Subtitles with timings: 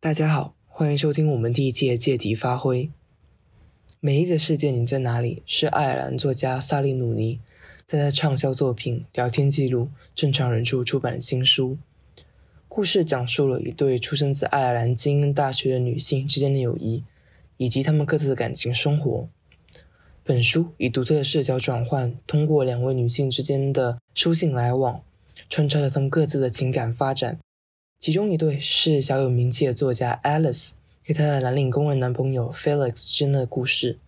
[0.00, 2.88] 大家好，欢迎收听我们第一季的借题发挥。
[3.98, 5.42] 美丽的世界，你在哪里？
[5.44, 7.40] 是爱尔兰作家萨利努尼
[7.84, 11.78] 在他畅销作品《聊天记录：正常人处》出版的新书。
[12.68, 17.02] 故事讲述了一对出生自爱尔兰精英大学的女性之间的友谊，
[17.56, 19.28] 以及他们各自的感情生活。
[20.22, 25.02] 本书以独特的视角转换，通过两位女性之间的书信来往，
[25.50, 27.40] 穿插着他们各自的情感发展。
[27.98, 30.74] 其中一对是小有名气的作家 Alice
[31.06, 33.98] 与她的蓝领工人男朋友 Felix 之间的故事，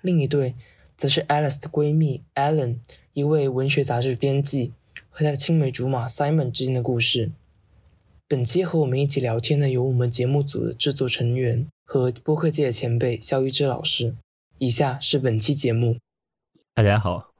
[0.00, 0.54] 另一对
[0.96, 2.78] 则是 Alice 的闺蜜 Ellen，
[3.12, 4.72] 一位文学杂志编辑
[5.10, 7.32] 和她的青梅竹马 Simon 之间的故事。
[8.26, 14.14] 本期和我们一起聊天的有我们节目组的制作成员和播客界的前辈肖一之老师。
[14.56, 15.98] 以下是本期节目。
[16.74, 17.34] 大家好，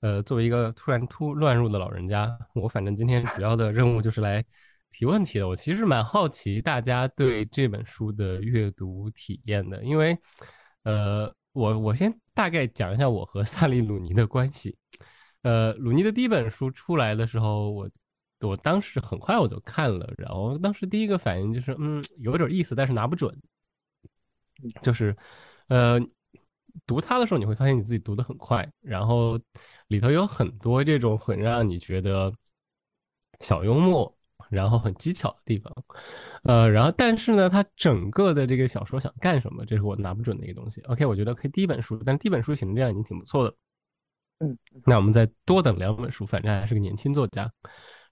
[0.00, 4.44] 呃，作为一个突然突乱入的老人家，我反正今天主要的任务就是来。
[5.00, 10.14] 提问题的，我其实蛮好奇大家对这本书的阅读体验的，因为，
[10.82, 14.76] 呃，我我先大概讲一下我和萨利鲁尼的关系。
[15.40, 17.90] 呃，鲁尼的第一本书出来的时候，我
[18.40, 23.34] 我当时很快我就看了，然后当时第一个反应就是，嗯，有点意思，但是拿不准。
[24.82, 25.16] 就是，
[25.68, 25.98] 呃，
[26.86, 29.40] 读它的时候你会发现你自己读的很快，然后
[29.86, 32.30] 里头有很多这种很让你觉得
[33.40, 34.14] 小幽默。
[34.50, 35.72] 然后很技巧的地方，
[36.42, 40.80] 呃，然后但是呢，他整个的这个小说想干什么，这是我拿不准的一个东西。
[40.82, 43.54] OK，我觉得可以第一本书，但第一本书写成这样已经挺不错的。
[44.40, 47.48] 嗯，那我们再多等两本书，反正还是个年轻作家。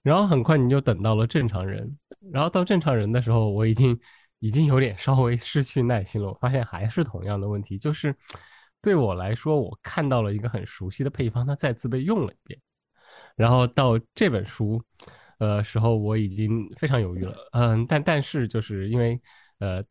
[0.01, 1.97] 然后很快你就等到了正常人，
[2.31, 3.99] 然后到正常人的时候，我已经
[4.39, 6.29] 已经有点稍微失去耐心了。
[6.29, 8.15] 我发现还是同样的问题，就是
[8.81, 12.57] 对我来说，我看到了一个很熟悉的配方，它再次被用了一遍。
[13.35, 14.81] 然后到这本书。
[15.39, 19.19] 呃，时候我已经非常犹豫了，嗯，但但是就是因为，
[19.59, 19.83] 呃，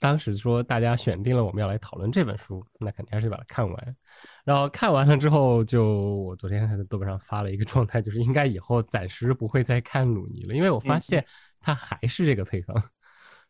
[0.00, 3.96] 当时说大家选定了我们要来讨论这本书，那肯定还是把它看完。
[4.44, 5.84] 然后看完了之后，就
[6.16, 11.24] 我昨天还在豆瓣上发了一个状态，就是应该以后暂时不会再看鲁尼了，因为我发现
[11.60, 12.82] 它还是这个配方，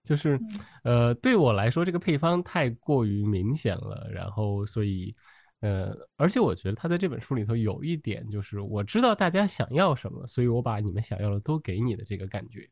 [0.05, 0.39] 就是，
[0.85, 5.17] 呃，对我来说这个配方太过于明显了，然后所以。
[5.61, 12.69] 呃，而且我觉得他在这本书里头有一点，就是我知道大家想要什么，所以我把你们想要的都给你的这个感觉。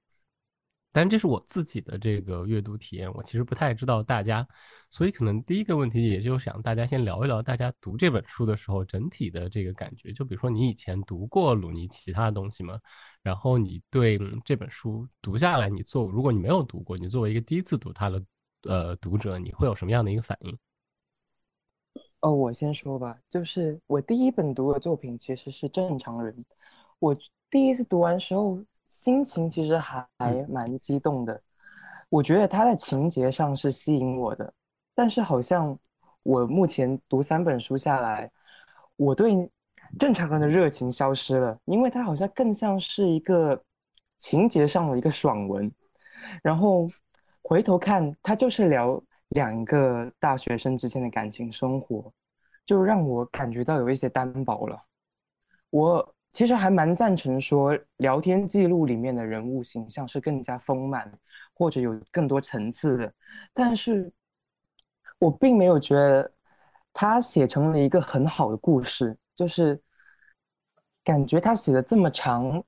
[0.92, 4.46] 但这是我自己的这个阅读体验，我其实不太知道大家，
[4.90, 10.12] 所以可能第一个问题也就想大家先聊一聊，大家读这本书的时候整体的这个感觉。
[10.12, 12.78] 就比如说你以前读过鲁尼其他的东西吗？
[13.24, 18.22] 然后你对这本书读下来，你做如果你没有读过，你作为一个第一次读他的
[18.62, 20.56] 呃读者，你会有什么样的一个反应？
[22.24, 26.34] 哦，我先说吧，就是我第一本读的作品其实是《正常人》，
[26.98, 27.14] 我
[27.50, 28.58] 第一次读完时候
[28.88, 30.08] 心情其实还
[30.48, 31.38] 蛮激动的，
[32.08, 34.50] 我觉得它在情节上是吸引我的，
[34.94, 35.78] 但是好像
[36.22, 38.30] 我目前读三本书下来，
[38.96, 39.50] 我对
[39.98, 43.62] 正常人的热情消失了，因为它好像更像是一个
[44.16, 45.70] 情节上的一个爽文，
[46.42, 46.88] 然后
[47.42, 48.98] 回头看，它就是聊。
[49.34, 52.12] 两个大学生之间的感情生活，
[52.64, 54.80] 就让我感觉到有一些单薄了。
[55.70, 61.12] 我其实还蛮赞成说，聊天记录里面的人物形象是更加丰满，
[61.52, 63.12] 或者有更多层次的。
[63.52, 64.12] 但是，
[65.18, 66.32] 我并没有觉得
[66.92, 69.80] 他写成了一个很好的故事，就是
[71.02, 72.62] 感觉他写的这么长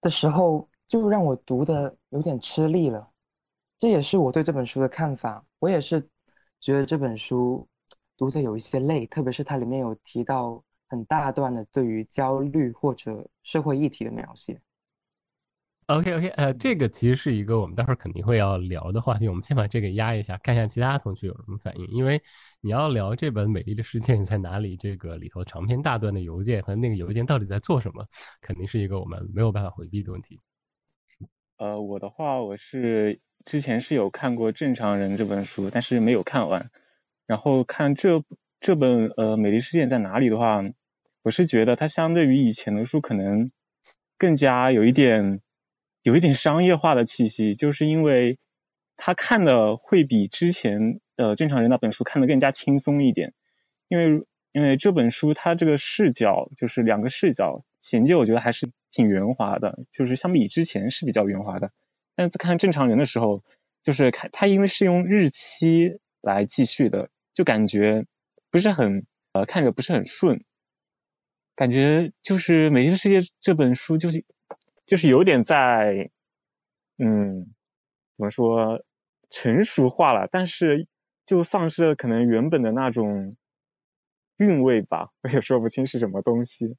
[0.00, 3.06] 的时候，就让我读的有点吃力了。
[3.76, 5.44] 这也是我对这本书的看法。
[5.60, 6.08] 我也是
[6.58, 7.68] 觉得这本书
[8.16, 14.60] 读的有一些累，特别是它里面有提到很大段的对于焦虑或者社会议题的描写。
[15.86, 19.28] OK OK，呃，这个其实是一个我们待会儿肯定会要聊的话题。
[19.28, 21.86] 我们先把这个压一下，看一下其他同学有什么反应。
[21.88, 22.22] 因为
[22.60, 28.06] 你要聊这本《美丽的世界在哪里》这个里头长篇大段的邮件和那个邮件到底在做什么，
[28.40, 30.38] 肯定是一个我们没有办法回避的问题。
[31.56, 33.20] 呃，我的话，我是。
[33.44, 36.70] 之前是有看过《正常人》这本书，但是没有看完。
[37.26, 38.22] 然后看这
[38.60, 40.62] 这本呃《美丽世界在哪里》的话，
[41.22, 43.50] 我是觉得它相对于以前的书可能
[44.18, 45.40] 更加有一点
[46.02, 48.38] 有一点商业化的气息，就是因为
[48.96, 53.32] 它看的会比之前的《正常人》那本书看的更加轻松一点。
[53.88, 61.70] 因为因为这本书它这个视角就是两个视角衔接，我觉得还是挺圆滑的，就是相比之前是比较圆滑的。
[62.20, 63.42] 但是看正常人的时候，
[63.82, 68.04] 就是看他因为是用日期来继续的，就感觉
[68.50, 70.44] 不是很呃看着不是很顺，
[71.56, 74.22] 感觉就是《美丽的世界》这本书就是
[74.84, 76.10] 就是有点在
[76.98, 77.46] 嗯
[78.18, 78.84] 怎么说
[79.30, 80.86] 成熟化了，但是
[81.24, 83.34] 就丧失了可能原本的那种
[84.36, 86.76] 韵味吧，我也说不清是什么东西。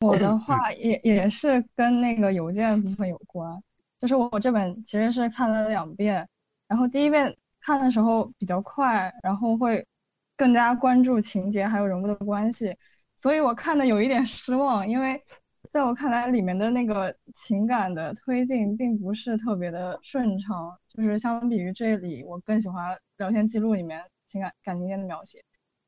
[0.00, 3.62] 我的话也也是跟那个邮件部分有关，
[4.02, 6.28] 就是我这本其实是看了两遍，
[6.68, 9.86] 然后第一遍看的时候比较快，然后会
[10.36, 12.76] 更加关注情节还有人物的关系，
[13.16, 15.18] 所以我看的有一点失望，因为
[15.72, 25.42] 在我看来里面的那个情感的推进并不是特别的顺畅，就是相比于这里，我更喜欢聊天记录里面情感感情线的描写，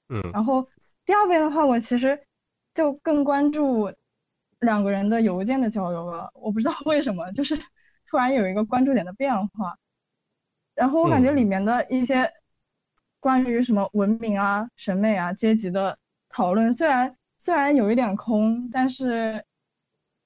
[0.08, 0.66] 嗯，然后
[1.04, 2.18] 第二遍的话，我其实。
[2.74, 3.88] 就更关注
[4.58, 7.56] 两个人的邮件的交流了，我不知道为什么，就是
[8.14, 9.76] 突然有一个关注点的变化。
[10.72, 12.32] 然后我感觉里面的一些
[13.18, 19.44] 关于什么文明啊、审美啊、阶级的讨论，虽然虽然有一点空，但是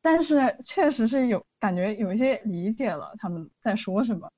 [0.02, 4.30] 但是确实是有感觉有一些理解了他们在说什么。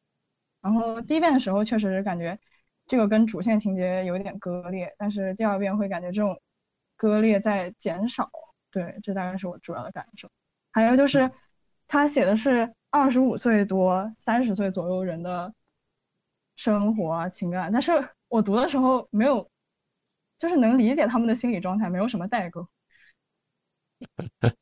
[0.60, 2.38] 然后第一遍的时候确实是感觉
[2.86, 6.40] 这个跟主线情节有一点割裂，但是第二遍会感觉这种。
[6.94, 8.30] 割裂在减少，
[8.70, 10.28] 对，这大概是我主要的感受。
[10.70, 11.30] 还有就是，
[11.88, 15.52] 他写的是二十五岁多、三十岁左右人的
[16.56, 17.92] 生活啊、情感，但是
[18.28, 19.48] 我读的时候没有，
[20.38, 22.66] 就是能理解他们的心理状态，没有什么代沟。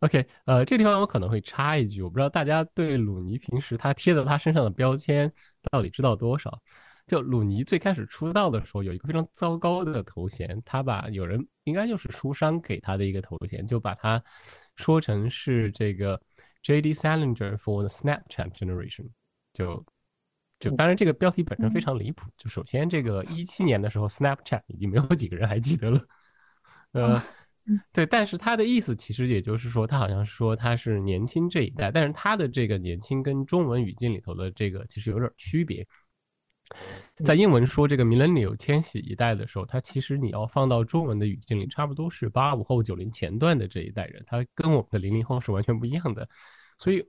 [0.00, 5.30] OK，呃，这地方我可能会插一句，我不知道大家对鲁尼平时他贴在他身上的标签
[5.70, 6.60] 到底知道多少。
[7.06, 14.22] 就鲁尼最开始出道的时候，有一个非常糟糕的头衔，他把有人应该就是书商给他的一个头衔，就把他
[14.76, 16.20] 说成是这个
[16.64, 16.94] J.D.
[16.94, 19.10] Salinger for the Snapchat generation。
[19.52, 19.86] 就
[20.58, 22.28] 就当然这个标题本身非常离谱。
[22.36, 26.00] 就首先这个一七年的时候，Snapchat 已经没有几个人还记得了。
[26.92, 27.22] 呃，
[27.92, 35.86] 对，但是他的意思其实也就是说，他好像说他是年轻这一代，但是他的这个年轻跟中文语境里头的这个其实有点区别。
[37.24, 46.26] 在英文说这个 millennial 千禧一代的时候，它其实你要放到中文的语境里，差不多是八五后、九零前段的这一代人，他跟我们的零零后是完全不一样的。
[46.84, 47.02] 所以，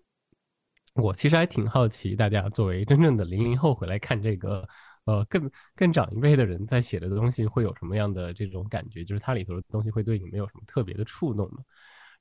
[0.93, 4.65] 我其实还挺好奇，大家作为真正的零零后回来看这个，
[5.03, 9.03] 呃，更更长一辈的人在写的东西会有什么样的这种感觉？
[9.03, 11.57] 就是它里头的东西会对你没有什么特别的触动吗？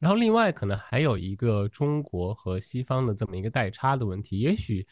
[0.00, 4.84] 然后，另外可能还有一个中国和西方的这么一个代差的问题，也许。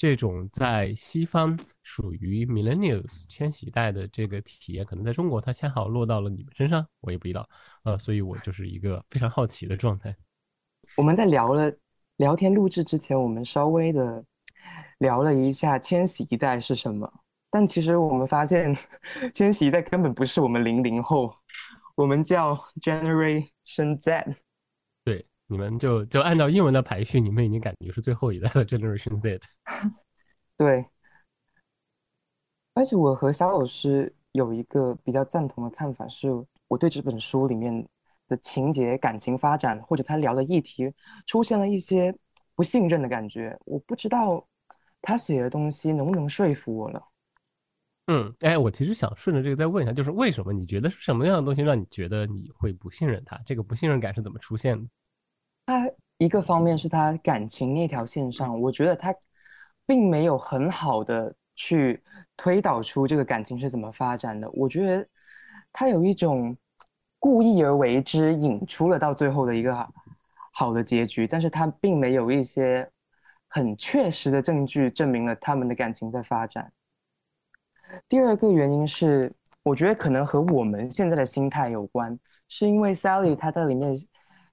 [0.00, 7.48] 这种在西方属于 millennials 千禧代的这个体验，可能在中国它恰好落到了你们身上，我也不知道，
[7.82, 10.14] 呃，所以我就是一个非常好奇的状态。
[10.96, 11.68] 我们在聊了
[12.18, 14.24] 聊天录制之前，我们稍微的
[14.98, 17.10] 聊了一下千禧一代是什么，
[17.48, 18.76] 但其实我们发现
[19.32, 21.32] 千禧一代根本不是我们零零后，
[21.94, 24.36] 我们叫 Generation Z。
[25.04, 29.40] 对你们就就按照英文的排序，你们已经感觉是最后一代的 Generation Z。
[30.58, 30.84] 对，
[32.74, 36.28] 而且我和肖老师有一个比较赞同的看法，是
[36.66, 37.86] 我对这本书里面
[38.28, 40.92] 的情节、感情发展，或者他聊的议题，
[41.26, 42.14] 出现了一些
[42.54, 43.58] 不信任的感觉。
[43.64, 44.46] 我不知道
[45.02, 47.02] 他写的东西能不能说服我了。
[48.08, 53.38] 嗯，哎，我其实想顺着这个再问一下，就是为什么你觉得是什么样的东西让你觉得你会不信任他？
[53.44, 54.88] 这个不信任感是怎么出现的？
[55.66, 59.14] 他一个方面是他感情那条线上，我觉得他
[59.84, 62.02] 并没有很好的去
[62.36, 64.50] 推导出这个感情是怎么发展的。
[64.52, 65.06] 我觉得
[65.70, 66.56] 他有一种
[67.18, 69.88] 故意而为之，引出了到最后的一个
[70.52, 72.88] 好的结局，但是他并没有一些
[73.48, 76.72] 很确实的证据证明了他们的感情在发展。
[78.08, 79.32] 第二个原因是，
[79.62, 83.96] 我觉得可能和我们现在的心态有关，是因为 Sally 她在里面。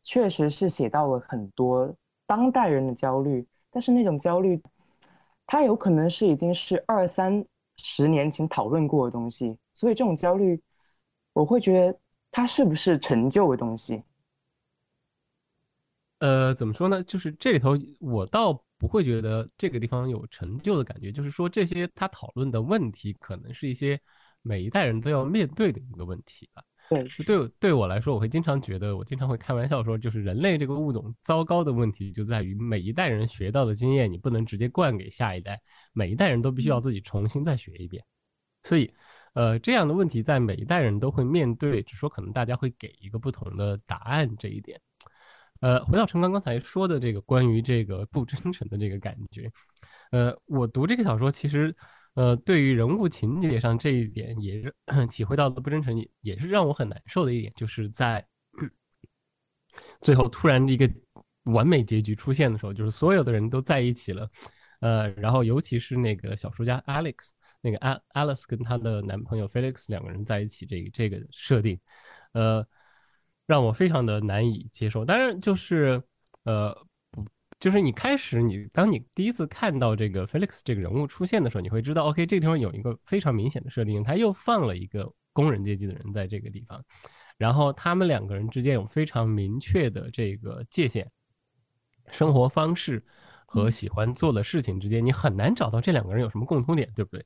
[0.08, 1.92] 确实是写到了很多
[2.28, 4.62] 当代人的焦虑，但是那种焦虑，
[5.48, 7.44] 它有可能是已经是二三
[7.78, 10.62] 十年前讨论过的东西，所以这种焦虑，
[11.34, 12.00] 我会觉得
[12.36, 14.04] 它是不是陈旧的东西？
[16.20, 17.02] 呃，怎么说呢？
[17.02, 23.98] 就是这里头，我倒不会觉得这个地方有陈旧的感觉，就是说这些他讨论的问题，可能是一些
[24.42, 26.62] 每一代人都要面对的一个问题吧。
[26.90, 35.58] 对，对，对我来说，我会经常觉得，我经常会开玩笑说，就是人类这个物种糟糕的问题就在于每一代人学到的经验，你不能直接灌给下一代，
[35.94, 38.04] 每一代人都必须要自己重新再学一遍。
[38.64, 38.94] 所以，
[39.36, 44.82] 呃，这样的问题在每一代人都会面对，只说可能大家会给一个不同的答案这一点。
[45.62, 49.52] 呃，回到陈刚刚才说的这个关于这个不真诚的这个感觉，
[50.12, 51.76] 呃，我读这个小说其实。
[52.16, 54.74] 呃，对于人物情节上这一点，也是
[55.12, 58.26] 体会到的不真诚，也也是让我很难受的一点，就是在
[60.02, 60.90] 最后突然一个
[61.44, 64.30] 完美结局出现的时候，就是所有的人都在一起了，
[64.80, 67.32] 呃，然后尤其是那个小说家 Alex，
[67.66, 71.80] 那个 Al Alice 跟她的男朋友 Felix 两个人在一起，这个这个设定，
[72.34, 72.64] 呃，
[73.48, 75.04] 让我非常的难以接受。
[75.04, 76.00] 当然，就是
[76.44, 76.72] 呃，
[77.10, 77.26] 不，
[77.60, 86.86] 就是你开始你当你第一次看到这个 Felix 这个人物出现的时候，你会知道，OK，这个地方有一个非常明显的设定，他又放了一个工人阶级的人在这个地方，
[87.40, 91.08] 然后他们两个人之间有非常明确的这个界限，
[92.12, 93.04] 生活方式。
[93.48, 97.26] 和喜欢做的事情之间，你很难找到这两个人有什么共通点，对不对？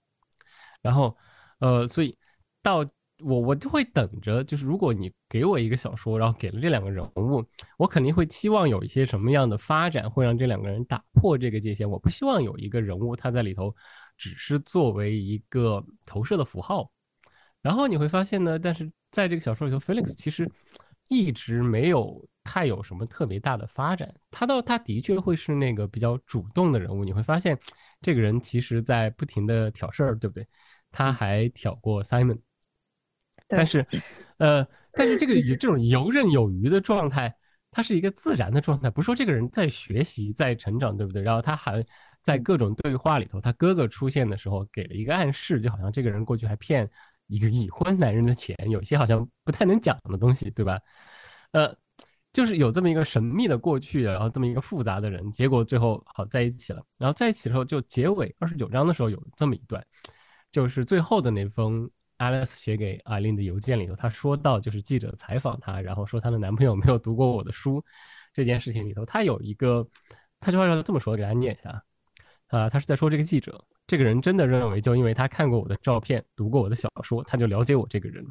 [0.81, 1.15] 然后，
[1.59, 2.17] 呃，所以
[2.61, 2.77] 到
[3.21, 7.45] 我我就会等着，就是如果你给我一个小说，然后给了这两个人物，
[7.77, 11.89] 我肯定会期望有一些什么样的发展，会让这两个人打破这个界限。
[11.89, 13.75] 我不希望有一个人物他在里头
[14.17, 16.89] 只是作为一个投射的符号。
[17.61, 20.49] 然后你会发现呢，但是在这个小说里头，Felix 其实
[21.07, 22.27] 一直没有。
[22.41, 24.11] 太有什么特别大的发展？
[24.31, 27.03] 他倒他的确会是那个比较主动的人物。
[27.03, 27.55] 你会发现，
[28.01, 30.47] 这个人其实在不停的挑事儿，对不对？
[30.91, 32.39] 他还挑过 Simon，
[33.47, 33.85] 但是，
[34.37, 37.35] 呃，但是这个这种游刃有余的状态，
[37.71, 41.21] 他是一个自然的状态，不是说这个人在学习在成长，对不对？
[41.21, 41.85] 然后他还
[42.23, 46.89] 在各种对话里头，他哥哥出现的时候给了一个暗示，就好像这个人过去还骗
[47.27, 50.79] 一个已婚男人的钱，有些好像不太能讲的东西，对吧？
[51.51, 51.75] 呃。
[52.39, 56.81] 就是有这么一个神秘的过去，然后这么一个复杂的人，结果最后好在一起了。
[56.97, 59.85] 然后在一起的时候，就结尾二十九章的时候有这么一段，
[60.49, 67.83] 就是最后的那封 Alice 写给艾琳的邮件里头，她说到就是记者采访她，然后说她的男朋友没有读过我的书
[68.33, 69.85] 这件事情里头，他有一个，
[70.39, 71.83] 他就要这么说，给大家念一下
[72.47, 78.25] 啊，他是在说这个记者，这个人真的认为就因为他看过我的照片，读过我的小说，他就了解我这个人。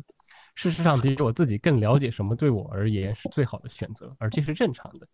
[0.58, 5.06] 事实上，比我自己更了解什么对我而言是最好的选择，而这是正常的。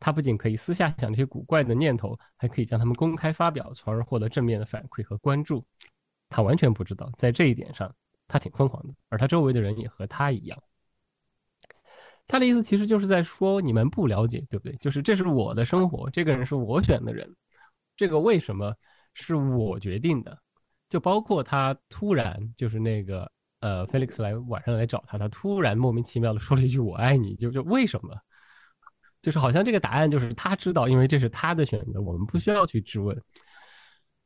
[0.00, 5.64] 他不仅可以私下想这些古怪的念头，还可以将他们公开发表，从而获得正面的反馈和关注。
[6.28, 7.94] 他完全不知道，在这一点上，
[8.26, 10.60] 他挺疯狂的，而他周围的人也和他一样。
[12.26, 14.74] 他的意思其实就是在说，你们不了解，对不对？
[14.78, 17.32] 就是这是我的生活，这个人是我选的人，
[17.96, 18.74] 这个为什么
[19.14, 20.36] 是我决定的？
[20.88, 23.30] 就包括他突然就是那个。
[23.62, 28.14] 呃，Felix 来晚上来找他，他突然莫名其妙的说了一句“我爱你”，就就为什么？
[29.22, 33.16] 就是好像这个答案就是他知道，因为这是他的选择，我们不需要去质问。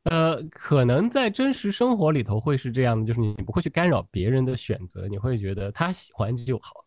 [0.03, 6.85] 呃，可能在真实生活里头会是这样的，就是你不会去干扰别人的选择，你会觉得他喜欢就好。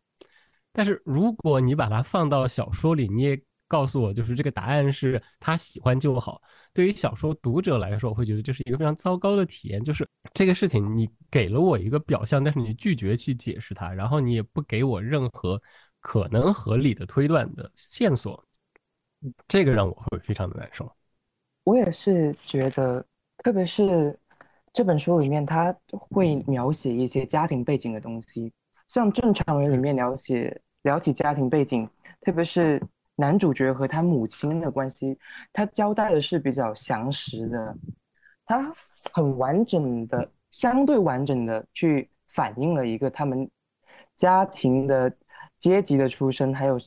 [0.72, 6.42] 但是如果你把它放到小说里，你也告诉我，就是这个答案是他喜欢就好。
[6.72, 9.80] 对于小说读者来说，我会觉得这是一个非常糟糕的体验。
[9.84, 15.62] 就是这个事情，你给了我一个表象，但是你拒绝去解释它，然后你也不给我任何
[16.00, 18.44] 可能合理的推断的线索，
[19.46, 20.92] 这个让我会非常的难受。
[21.62, 23.06] 我也是觉得，
[23.44, 24.18] 特别是
[24.72, 28.52] 这本书里面，他会描写一些家庭背景的东西，
[28.88, 31.88] 像正常人里面了解聊起家庭背景，
[32.22, 32.82] 特别是。
[33.20, 35.18] 男主角和他母亲的关系，
[35.52, 37.76] 他交代的是比较详实的，
[38.46, 38.74] 他
[39.12, 43.48] 很完整的、相对完整的去反映了一个他们
[44.16, 45.12] 家庭的
[45.58, 46.78] 阶级的出身，还有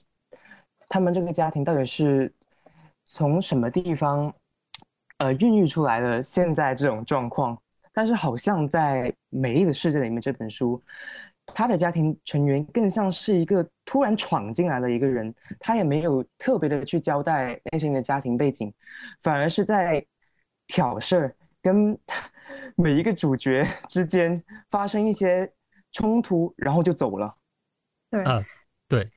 [0.89, 2.33] 他们这个家庭到底是
[3.05, 4.33] 从什么地方
[5.19, 7.55] 呃孕育出来的现在这种状况。
[7.95, 10.81] 但是好像在《美丽的世界》里面这本书。
[11.47, 18.73] 他的家庭成员更像是一个突然闯进来的一个人，他也没有特别的去交代那些人的家庭背景，
[19.21, 20.05] 反而是在
[20.67, 21.97] 挑事儿，跟
[22.77, 25.51] 每一个主角 之间发生一些
[25.91, 27.35] 冲突，然后就走了。
[28.09, 28.41] 对，啊，
[28.87, 29.09] 对，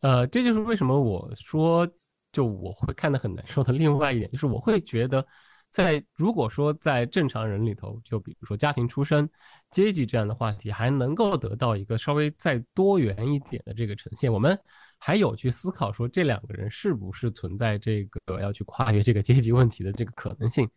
[0.00, 1.88] 呃，这就是为什么我说，
[2.30, 5.26] 就我会看得很难受的另外一点，就是我会觉得。
[5.72, 9.28] 在如果说在正常人里头，就比如说家庭出身、
[9.70, 14.56] 阶级这样的话题，还能够得到一个稍微再多元一点的这个呈现，我们
[14.98, 20.68] 还有去思考说这两个人是不是存在这个要去跨越这个阶级问题的这个可能性。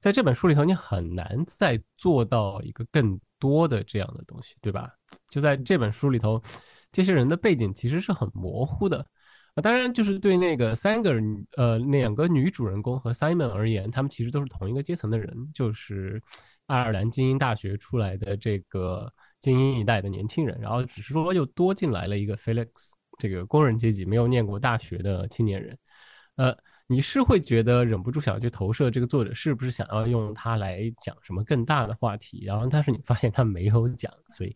[0.00, 4.90] 在这本书里头，你很难再做到一个更多的这样的东西，对吧？
[5.30, 6.40] 就在这本书里头，
[6.92, 9.04] 这些人的背景其实是很模糊的。
[9.62, 16.22] 当然，就是对那个三个人，呃，两个女主人公和 Simon 而言，他们其实都是同一个阶层的人，就是
[16.66, 19.10] 爱尔兰精英大学出来的这个
[19.40, 20.60] 精英一代的年轻人。
[20.60, 22.68] 然后只是说又多进来了一个 Felix，
[23.18, 25.78] 这个工人阶级没有念过大学的青年人。
[26.36, 26.54] 呃，
[26.86, 32.44] 你是会觉得忍不住想要去投射这个作者是不是想要用他来讲什么更大的话题？
[32.44, 34.54] 然后但是你发现他没有讲，所以，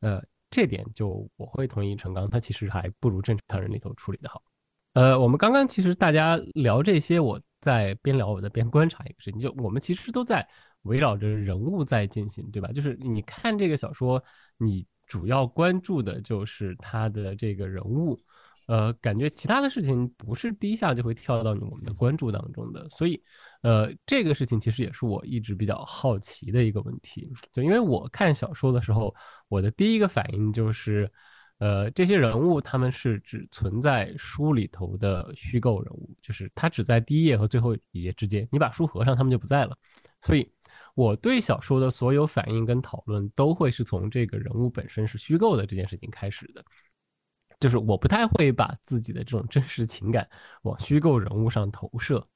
[0.00, 0.20] 呃。
[0.50, 4.42] 这点就我会同意陈刚，他其实还不如正常人里头处理的好。
[4.94, 10.46] 呃，我们刚刚其实大家聊这些，我在边聊我在边观察一个事情，就我们其实都在
[10.82, 12.72] 围绕着人物在进行，对吧？
[12.72, 14.22] 就是你看这个小说，
[14.58, 18.18] 你主要关注的就是他的这个人物。
[18.66, 23.20] 呃，感觉其他的事情不是第一下就会跳到我们的关注当中的，所以，
[23.62, 27.30] 呃，这个事情其实也是我一直比较好奇的一个问题。
[27.52, 29.14] 就因为我看小说的时候，
[29.48, 31.10] 我的第一个反应就是，
[31.58, 39.76] 呃，这些人物他们是只存在书里头的虚构人物，就是他只在第一页和最后一页之间，你把书合上，他们就不在了。
[40.22, 40.50] 所以，
[40.94, 46.64] 我对小说的所有反应跟讨论都会是从这个人物本身是虚构的这件事情开始的。
[47.58, 50.26] 就是我不太会把自己的这种真实情感
[50.62, 52.26] 往虚构人物上投射，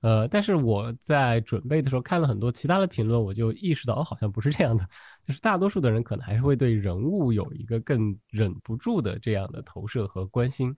[0.00, 4.86] 呃，但是我在准备的时候看了很多其他的评论，我就意识到，哦，好像不是这样的，
[5.26, 10.74] 就是大多数的人可能还是会对人物有一个更忍不住的这样的投射和关心，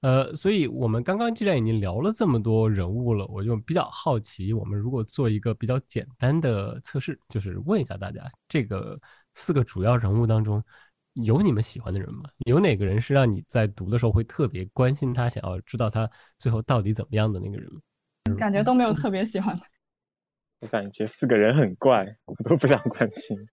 [0.00, 8.98] 呃，所以我们刚刚既然已经聊了这么多人物了，我就比较好奇，我们如果做一个比较简单的测试，就是问一下大家，这个
[9.34, 10.62] 四个主要人物当中。
[11.24, 12.28] 有你们喜欢的人吗？
[12.44, 16.06] 有哪个人是让你在读的时候会特别关心他，想要知道他
[16.38, 17.80] 最后到底怎么样的那个人吗？
[18.36, 19.62] 感觉都没有特别喜欢的。
[20.60, 23.48] 我感觉四个人很怪，我都不想关心，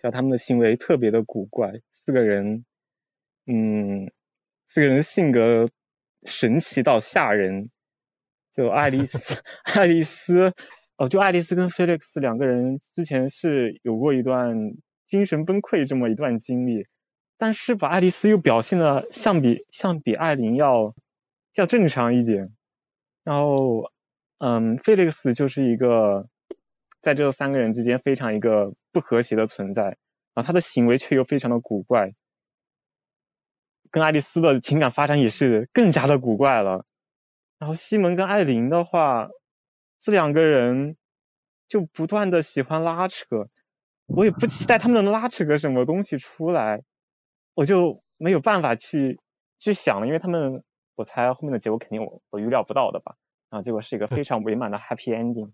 [0.00, 1.72] 叫他们的行为特别的古怪。
[1.92, 2.64] 四个人，
[3.46, 4.10] 嗯，
[4.66, 5.68] 四个人性格
[6.24, 7.70] 神奇到吓人。
[8.52, 9.42] 就爱丽丝，
[9.74, 10.52] 爱丽丝，
[10.96, 14.72] 哦，就爱丽丝跟菲利克斯两个人之前是有过一段。
[15.06, 16.86] 精神崩溃这么一段经历，
[17.38, 20.94] 但是把爱丽丝又表现的像比像比艾琳要
[21.54, 22.52] 要正常一点，
[23.28, 23.92] 然后
[24.38, 26.30] 嗯，菲利克斯就是一个
[27.02, 29.82] 在这三个人之间非常一个不和谐的存在，
[30.32, 32.14] 然后他的行为却又非常的古怪，
[33.90, 36.86] 跟爱丽丝的情感发展也是更加的古怪了。
[37.58, 39.28] 然后西蒙跟艾琳的话，
[39.98, 40.96] 这两个人
[41.68, 43.50] 就不断的喜欢拉扯。
[44.06, 46.82] 我也不期待他们能拉扯个什么东西出来，
[47.52, 49.20] 我就没有办法去
[49.58, 50.64] 去想了，因为他们，
[50.98, 53.14] 我猜后面的结果肯定我我预料不到的吧，
[53.50, 55.52] 啊，结果是一个非常 委婉的 happy ending。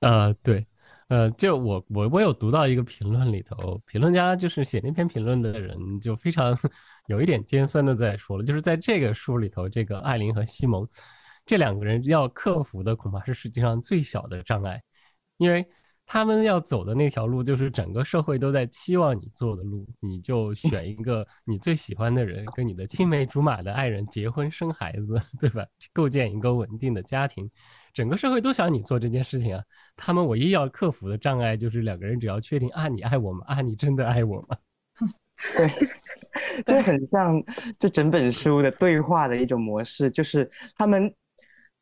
[0.00, 0.66] 呃，对，
[1.08, 6.56] 呃，就我我我有读到一个评论里头，评论家就是写那篇评论的人就非常
[7.08, 10.88] 有一点尖酸的在说了，就是在这个书里头，这个艾琳和西蒙
[11.44, 14.82] 这两个人要克服的恐怕是世界上最小的障碍，
[15.36, 15.66] 因为。
[16.04, 25.64] 他们要走的那条路，就是整个社会都在期望你做的路，你就选一个你最喜欢的人，跟你的青梅竹马的爱人结婚生孩子， 对吧？
[25.92, 27.50] 构建一个稳定的家庭，
[27.94, 29.62] 整个社会都想你做这件事情啊。
[29.96, 33.44] 他们唯一要克服的障碍，就是两个人只要确定啊，你爱我吗？
[33.46, 34.56] 啊，你真的爱我吗？
[35.56, 35.68] 对，
[36.66, 37.42] 就很像
[37.78, 41.10] 这整本书的对话的一种模式，就是他们。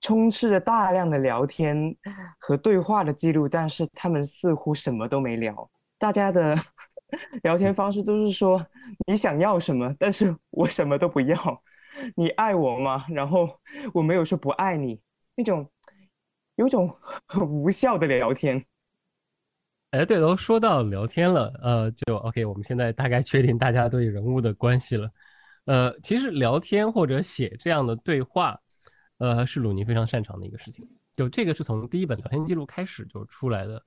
[0.01, 1.95] 充斥着大量的聊天
[2.39, 5.71] 和对话的记录，但是他们似乎什么都没聊。
[5.99, 6.57] 大家的
[7.43, 8.65] 聊天方式都是说
[9.07, 11.63] ：“你想要什么？”但是我什么都不要。
[12.17, 13.05] 你爱我吗？
[13.11, 13.51] 然后
[13.93, 14.99] 我没有说不爱你，
[15.35, 15.69] 那种
[16.55, 16.95] 有种
[17.27, 18.65] 很无效的聊天。
[19.91, 22.45] 哎，对都说到聊天了，呃，就 OK。
[22.47, 25.11] 我们现在大概确定大家对人物的关系了。
[25.67, 28.59] 呃，其实聊天或者写这样的对话。
[29.21, 30.83] 呃，是鲁尼非常擅长的一个事情。
[31.15, 33.83] 就这个是从第一本聊天记录开始就出来的。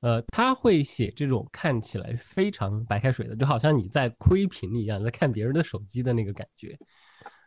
[0.00, 6.78] 呃，他会写这种看起来非常白开水的，就好像你在窥屏一样，在看别人的手机的那个感觉。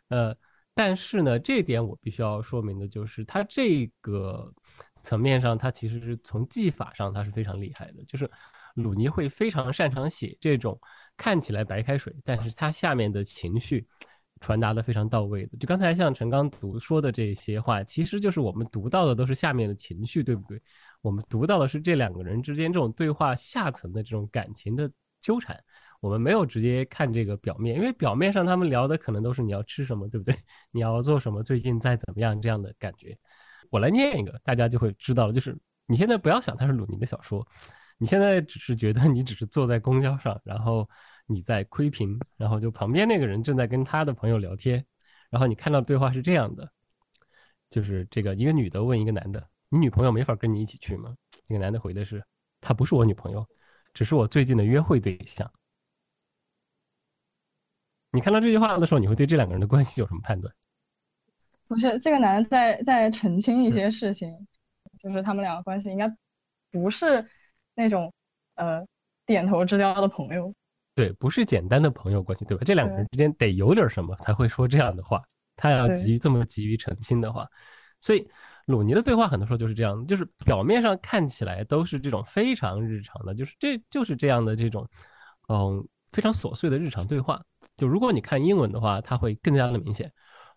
[0.07, 0.35] 呃，
[0.73, 4.51] 但是呢，这点我必须要说明的就是，他这个
[5.03, 8.03] 层面上，他其实是从技法上他是非常厉害的。
[8.05, 8.27] 就是
[8.73, 10.79] 鲁尼会非常擅长写这种
[11.15, 13.87] 看起来白开水，但是他下面的情绪。
[14.39, 20.61] 传达的非常到位的，就刚才像陈刚读说的这些话，其实就是我们读到的都是下面的情绪，对不对？
[21.01, 25.57] 我们读到的是这两个人之间这种对话下层的这种感情的纠缠，
[25.99, 30.35] 我们没有直接看这个表面，因为表面上他们聊的可能都是你要吃什么，对不对？
[30.71, 31.43] 你要做什么？
[31.43, 32.39] 最近在怎么样？
[32.41, 33.17] 这样的感觉。
[33.69, 35.33] 我来念一个，大家就会知道了。
[35.33, 37.45] 就是你现在不要想它是鲁尼的小说，
[37.97, 40.87] 你现在只是觉得你只是坐在公交上，然后。
[41.27, 44.83] 你在窥屏，然后就旁边那个人正在跟他的朋友聊天，
[45.29, 46.71] 然后你看到对话是这样的，
[47.69, 51.15] 就是这个一个女的问一个男的：“你女朋友没法跟你一起去吗？”
[51.47, 52.23] 那个男的回的是
[52.59, 53.45] ：“她不是我女朋友，
[53.93, 55.49] 只是我最近的约会对象。”
[58.11, 60.51] 你看到这句话的时候，你会对这两个人的关系有什么判断？
[61.67, 64.33] 不是这个男的在在澄清一些事情，
[64.97, 66.09] 就是他们两个关系应该
[66.71, 67.23] 不是
[67.75, 68.11] 那种
[68.55, 68.87] 呃
[69.25, 70.55] 点头之交的朋友。
[70.97, 72.63] 对，不是简单的朋友关系，对吧？
[72.65, 75.21] 这两个人之间得有点什么才会说这样的话。
[75.55, 77.47] 他要急于这么急于澄清的话，
[78.01, 78.27] 所以
[78.65, 84.89] 鲁尼的对话很多时候就是这样，就是表面上看起来都是这种非常日常的，就是这就是这样的这种，
[85.49, 87.39] 嗯，非常琐碎的日常对话。
[87.77, 90.11] 就如果你看英文的话，它会更加的明显，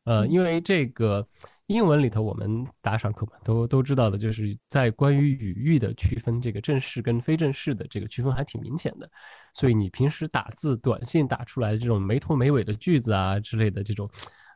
[0.04, 1.28] 呃，因为这个。
[1.70, 9.08] 英文里头，我们打赏课嘛，都都知道的，就是在关于语义的区分，这个正式跟非正式的这个区分还挺明显的。
[9.54, 14.10] 所以你平时打字、短信打出来的这种没头没尾的句子啊之类的这种，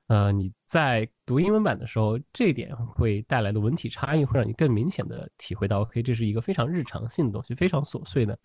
[0.09, 8.37] 呃，你在读英文版的时候，这点会带来的文体差异，会让你更明显的体会到，OK，这是一个非常日常性的东西，非常琐碎的。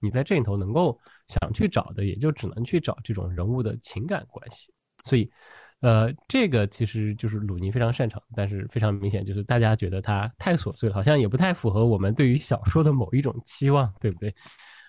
[0.00, 4.72] 你在这里头能够想去找的，也就只能去找这种人物的情感关系。
[5.04, 5.30] 所以。
[5.80, 14.34] 呃，这个其实就是鲁尼非常擅长，但是非常明显就是大家觉得它太琐碎了，好像也不太符合我们对于小说的某一种期望，对不对？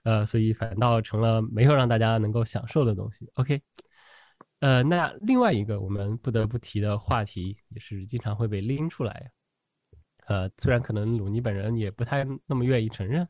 [0.04, 3.30] 呃，所以反倒成了没有让大家能够享受的东西。
[3.36, 3.62] OK，
[4.62, 9.32] 呃，那另外一个我们不得不提的话题，也是经常会被拎出来，
[10.26, 13.28] 呃，虽然可能鲁尼本人也不太那么愿意承认，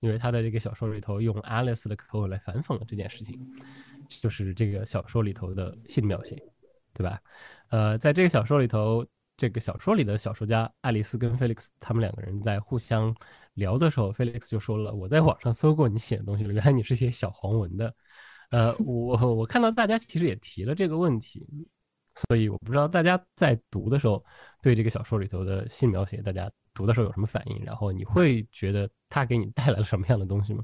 [0.00, 3.38] 因为他的这个小说里头用 Alice 的口吻来反讽了这件事情，
[4.08, 6.51] 就是这个小说里头的性描写。
[6.94, 7.20] 对吧？
[7.70, 13.14] 呃，在这个小说里头，这个小说里的小说家爱丽丝跟菲利克斯他们两个人在互相
[13.54, 17.94] 聊的时候，菲利克斯就说了：“我在网上搜过你写的东西了，原来你是写小黄文的。”
[18.50, 21.46] 呃，我我看到大家其实也提了这个问题，
[22.28, 24.22] 所以我不知道大家在读的时候
[24.60, 27.64] 对这个小说里头的性描写，大家读的时候有什么反应？
[27.64, 30.62] 然后你会觉得它给你带来了什么样的东西吗？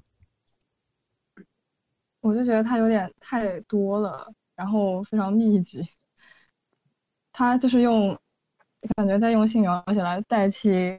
[2.20, 5.88] 我就觉得它有点太多了，然后非常密集。
[7.38, 8.18] 他就是用，
[8.96, 10.98] 感觉在用性描写来代替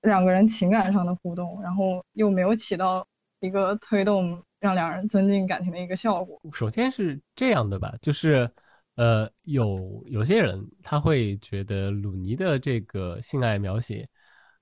[0.00, 3.06] 两个人情感上的互动，然后又没有起到
[3.40, 6.40] 一个推动让两人增进感情的一个效果。
[6.54, 8.50] 首先是这样的吧，就是，
[8.94, 14.08] 呃，有有些人他会觉得鲁尼的这个性爱描写，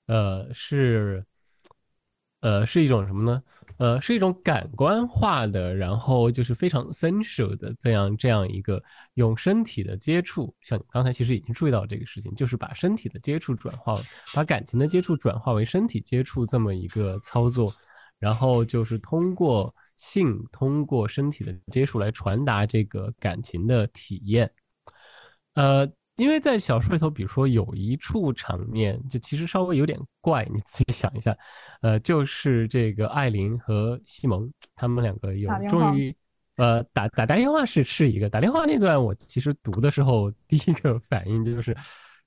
[0.07, 1.25] 呃，是，
[2.41, 3.41] 呃，是一种什么呢？
[3.79, 8.83] 呃，是一种感官化的，然后就是非常 sensual 的这样这样一个
[9.15, 13.97] 用身体的接触，像刚才其实已经注意到这个事情，就是把身体的接触转化，
[14.35, 17.73] 把感情的接触转化为身体接触这么一个操作，
[18.19, 24.51] 然后就是通过性，通过身体的接触来传达这个感情的体验，
[25.55, 25.91] 呃。
[26.17, 31.37] 因为在小说里头，比如说有一处场面，就其实稍微有点怪，你自己想一下，
[31.81, 36.15] 呃，就是这个艾琳和西蒙他们两个有终于，
[36.55, 41.77] 呃，打打打电话是是一个打电话那段，我其实读的时候第一个反应就是，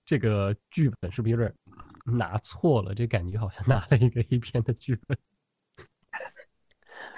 [0.06, 1.54] 这个剧本是不是有点
[2.04, 2.94] 拿错了？
[2.94, 5.18] 这感觉好像拿了一个 A 片的剧本。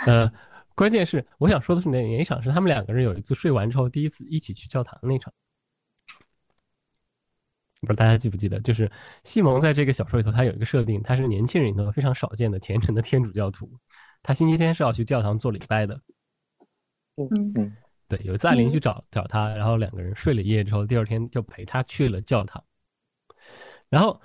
[0.05, 0.31] 呃，
[0.75, 5.33] 关键是我想说的是哪哪一场是他们两个人有一次睡完之后第一次一起去教堂那场。
[7.81, 8.91] 不知道大家记不记得，就是
[9.23, 13.71] 西蒙在这个小说里头，他有一个设定，他是年轻人里头非常少见的虔诚的天主教徒，
[14.21, 16.01] 他星期天是要去教堂做礼拜的。
[17.15, 17.77] 嗯嗯，
[18.09, 22.61] 对，有一次艾琳去找找他，然后两个人睡了一夜之后，第二天就陪他去了教堂。
[23.87, 24.21] 然后，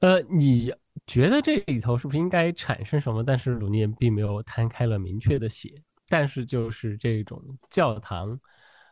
[0.00, 0.70] 呃，你
[1.06, 3.24] 觉得这里头是不是应该产生什么？
[3.24, 5.72] 但是鲁尼并没有摊开了明确的写，
[6.08, 8.38] 但是就是这种教堂，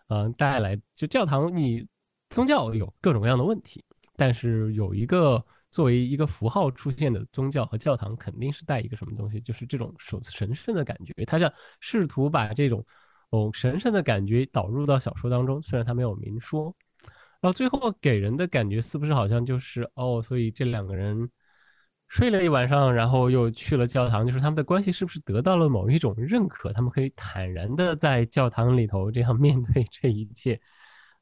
[0.09, 1.87] 嗯，带来就教堂你。
[2.33, 3.85] 宗教有各种各样的问题，
[4.16, 11.12] 但是有一个作为一个符号出现的宗教和教堂，肯定是带一个什么东西，就是这种神神圣的感觉。
[11.27, 12.83] 他想试图把这种
[13.31, 16.75] 哦神圣的感觉导入到小说当中，虽然他没有明说。
[17.42, 21.29] 然后最后给人的感觉是不是好像就是哦，所以这两个人
[22.09, 26.73] 睡了一晚上，然后又去了教堂，就是他们的关系是不是得到了某一种认可？
[26.73, 30.59] 他们可以坦然的在教堂里头这样面对这一切，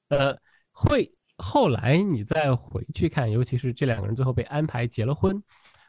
[0.08, 0.38] 呃。
[0.82, 5.42] 会后来你再回去看，尤其是这两个人最后被安排结了婚，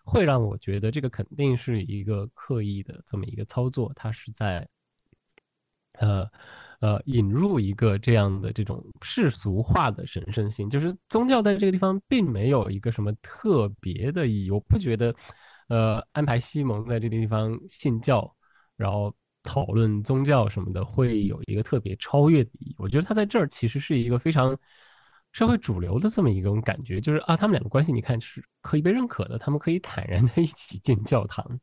[0.04, 4.68] 会让我觉得这个肯定是一个刻意的这么一个操作，他是在，
[5.94, 6.30] 呃
[6.82, 15.16] 呃引入一个这样的这种世俗化的神圣性，就是宗教在这个地方并没有一个什么特别的意义，我不觉得，
[15.70, 18.36] 呃安排西蒙在这个地方信教，
[18.76, 19.16] 然后。
[19.44, 22.76] 讨论宗教什么的会有一个特别超越的意义。
[22.78, 24.56] 我觉得他在这儿其实是一个非常
[25.32, 31.60] 社会主流的这么一种感觉，就是啊，他们两个关系你看是可以被认可的，他们可以坦然的 一起进教堂。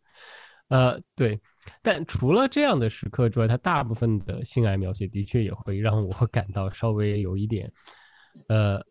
[0.68, 1.40] 呃，对。
[1.82, 7.70] 但除了这样的时刻之外，他大部分的性爱描写的确也会让我感到稍微有一点
[8.48, 8.82] 呃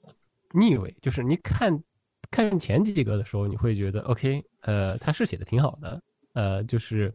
[0.54, 0.96] 腻味。
[1.02, 1.84] 就是你看
[2.30, 6.02] 看前几个的时候，你会觉得 OK，呃，他是写的挺好的，
[6.34, 7.14] 呃，就是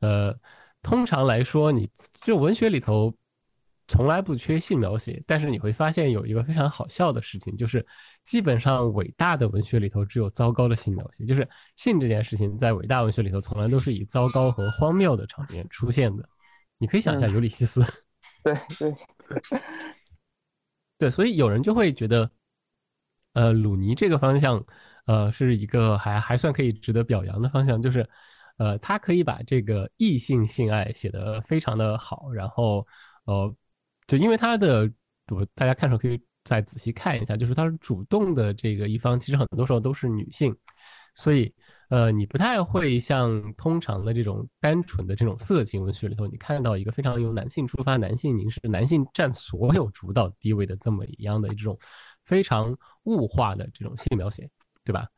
[0.00, 0.34] 呃。
[0.82, 1.90] 通常来说，你
[2.22, 3.12] 就文学里头，
[3.88, 7.86] 从来不缺性描写，但是你会发现有一个非常好笑的事情，就是
[8.24, 16.28] 基本上伟大的文学里头只有糟糕的性描写，就是性这件事情在伟大文学里头从来都是以糟糕和荒谬的场面出现的。
[16.78, 17.82] 你可以想一下嗯尤里西斯，
[18.42, 18.94] 对对，
[20.98, 22.30] 对，所以有人就会觉得，
[23.32, 24.62] 呃，鲁尼这个方向，
[25.06, 28.06] 呃，是一个还还算可以值得表扬的方向，就是，
[28.58, 32.86] 呃，他可以把这个异性性爱写得非常的好，然后，
[33.24, 33.54] 呃，
[34.06, 34.90] 就因为他的，
[35.32, 40.56] 我大家看的时候可以再仔细看一下，就是他是主动的这个一方，其实很多时候都是女性，
[41.14, 41.52] 所以，
[41.88, 51.76] 呃，你不太会像通常的这种单纯的这种色情文学里头，你看到一个非常由男性出发、男性凝视、男性占所有主导地位的这么一样的这种
[52.24, 54.48] 非常物化的这种性描写，
[54.84, 55.08] 对吧？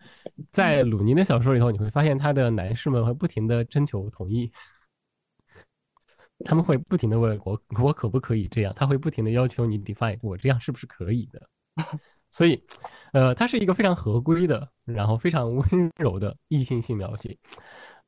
[0.50, 4.50] 在鲁尼的小说里头，你会发现他的男士们会不停的征求同意，
[6.44, 11.48] 他们会不停的问我我可不可以这样，他会不停的要求你 define 我这样是不是可以的。
[12.30, 12.62] 所以，
[13.14, 17.36] 呃，它是一个非常合规的，然后非常温柔的异性性描写，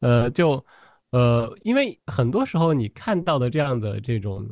[0.01, 0.63] 呃，就，
[1.11, 4.47] 呃，因为很多时候你看到的这样的这种，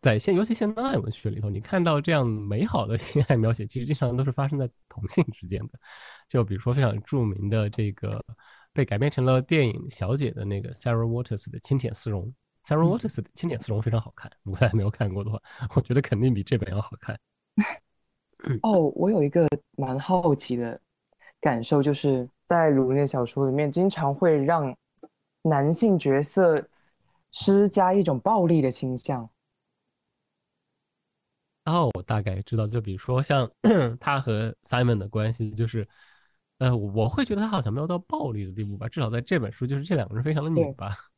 [0.00, 5.78] 在现尤其现代文学里头，你看到这样美好的性爱描写，其实经常都是发生在同性之间的，
[6.26, 8.24] 就比如说非常著名的这个
[8.72, 12.24] 被改编成了电影《小姐》的那个 Sarah Waters 的《轻舔丝绒》
[12.68, 15.40] ，Sarah Waters 的《经典丝绒》非常好看，如果大家没有看过的话，
[15.74, 17.18] 我觉得肯定比这本要好看。
[18.62, 20.80] 哦，我有一个蛮好奇的
[21.40, 24.76] 感受，就是在鲁尼的小说里面，经常会让
[25.42, 26.62] 男性角色
[27.32, 29.28] 施加一种暴力的倾向。
[31.64, 33.50] 哦，我大概知道，就比如说像
[33.98, 35.86] 他和 Simon 的关系，就是，
[36.58, 40.96] 呃，我会觉得他好像没有到暴力的地步吧，至少在这本书，就是这两个人非常的拧巴，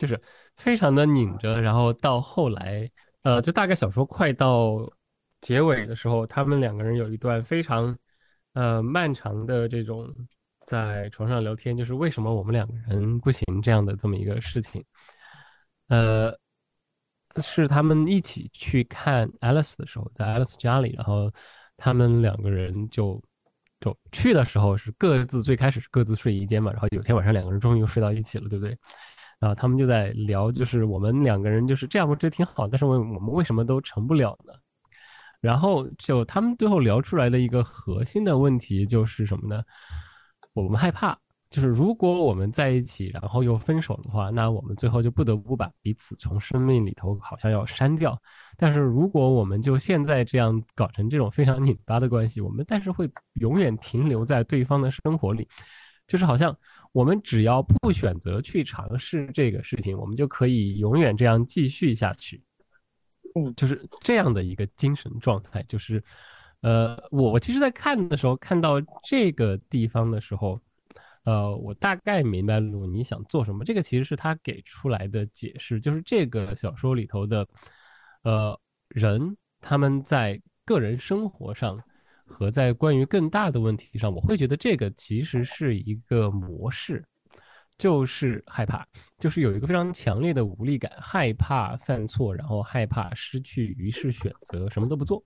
[0.00, 0.20] 就是
[0.56, 2.90] 非常的拧着，然后到后来，
[3.22, 4.78] 呃，就大概小说快到
[5.40, 7.94] 结尾的时候，他们两个人有一段非常，
[8.54, 10.08] 呃，漫长的这种
[10.64, 14.82] 在床上聊天，就是为什么我们两个人不行这样的这么一个事情，
[15.88, 16.34] 呃。
[17.40, 21.30] 是他们一起去看 Alice 的时候，在 Alice 家里，然后
[21.76, 23.22] 他们两个人就
[23.78, 28.76] 就去的时候是各自最开始是各自睡一间嘛，然后有天晚上两个人终于睡到一起了，对不对？
[29.40, 32.68] 然后他们就在聊，就是我们两个人就是这样，不是挺好？
[32.68, 34.52] 但是我我们为什么都成不了呢？
[35.40, 39.62] 然后就他们最后聊出来的一个核心的问题就是什么呢？
[40.52, 41.18] 我们害怕。
[41.50, 48.16] 就是如果我们在一起，然后又分手的话，那我们最后就不得不把彼此从生命里头好像要删掉。
[48.56, 55.48] 但是如果我们就现在这样搞成这种非常拧巴的关系，我们但是会永远停留在对方的生活里，
[56.06, 56.56] 就是好像
[56.92, 62.42] 我们只要不选择去尝试这个事情，我们就可以永远这样继续下去。
[63.34, 65.62] 嗯，就是这样的一个精神状态。
[65.68, 66.02] 就是，
[66.62, 70.60] 呃，我我其实，在看的时候，看到这个地方的时候。
[71.24, 73.62] 呃，我大概明白鲁尼想做什么。
[73.62, 77.46] 这个其实是他给出来的解释，就是这个小说里头的，
[78.22, 81.78] 呃，人他们在个人生活上
[82.30, 87.04] 和在关于更大的问题上，我会觉得这个其实是一个模式，
[87.76, 88.86] 就是害怕，
[89.18, 95.22] 就是有一个非常强烈的无力感，害怕犯错，然后害怕失去，于是选择什么都不做。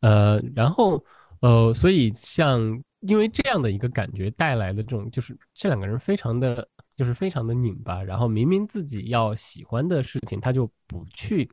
[0.00, 1.02] 呃，然后
[1.40, 2.82] 呃，所以像。
[3.00, 8.02] 因为这样的一个感觉带来的这种，就是这两个人非常的，就是非常的拧巴。
[8.02, 11.48] 然后明明自己要喜欢的事情，他就不去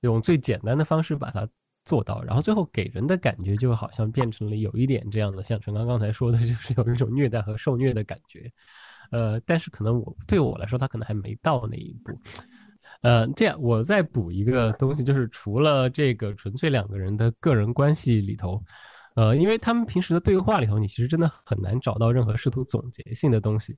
[0.00, 1.46] 用最简单的方式把它
[1.88, 2.22] 做到。
[2.22, 8.52] 然后最后给人的感觉就好像变成了有一点这样的，像陈刚刚才说的，就是有一种虐待和受虐的感觉。
[9.10, 12.12] 呃，但是可能我对我来说，他可能还没到那一步。
[13.00, 18.62] 呃，这样我再补一个东西，就是除了这个纯粹两个人的个人关系里头。
[19.14, 23.76] 呃，因为他们平时的对话里头，你其实真的很难找到任何试图总结性的东西。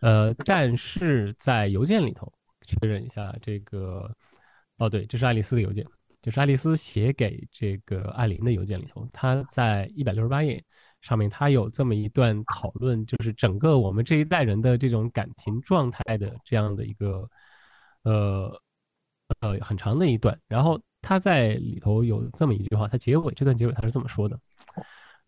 [0.00, 2.30] 呃，但是在邮件里头
[2.66, 4.14] 确认一下这个，
[4.76, 5.86] 哦，对，这是爱丽丝的邮件，
[6.22, 10.62] 就是爱丽丝写给这个艾琳的邮件里头，她在一百六十八页
[11.00, 17.28] 上面，她有这么一段讨论，就是整个我们这一代人的这种感情状态的这样的一个，
[18.02, 18.60] 呃
[19.40, 24.38] 呃很长的一段，然后他在里头有这么一句话，他结尾这段结尾他是这么说的。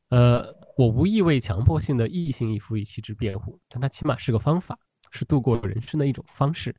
[0.08, 0.44] 呃，
[0.76, 4.76] 我无意为强迫性的异性一夫一妻制辩护，但它起码是个方法，
[5.12, 6.74] 是度过人生的一种方式。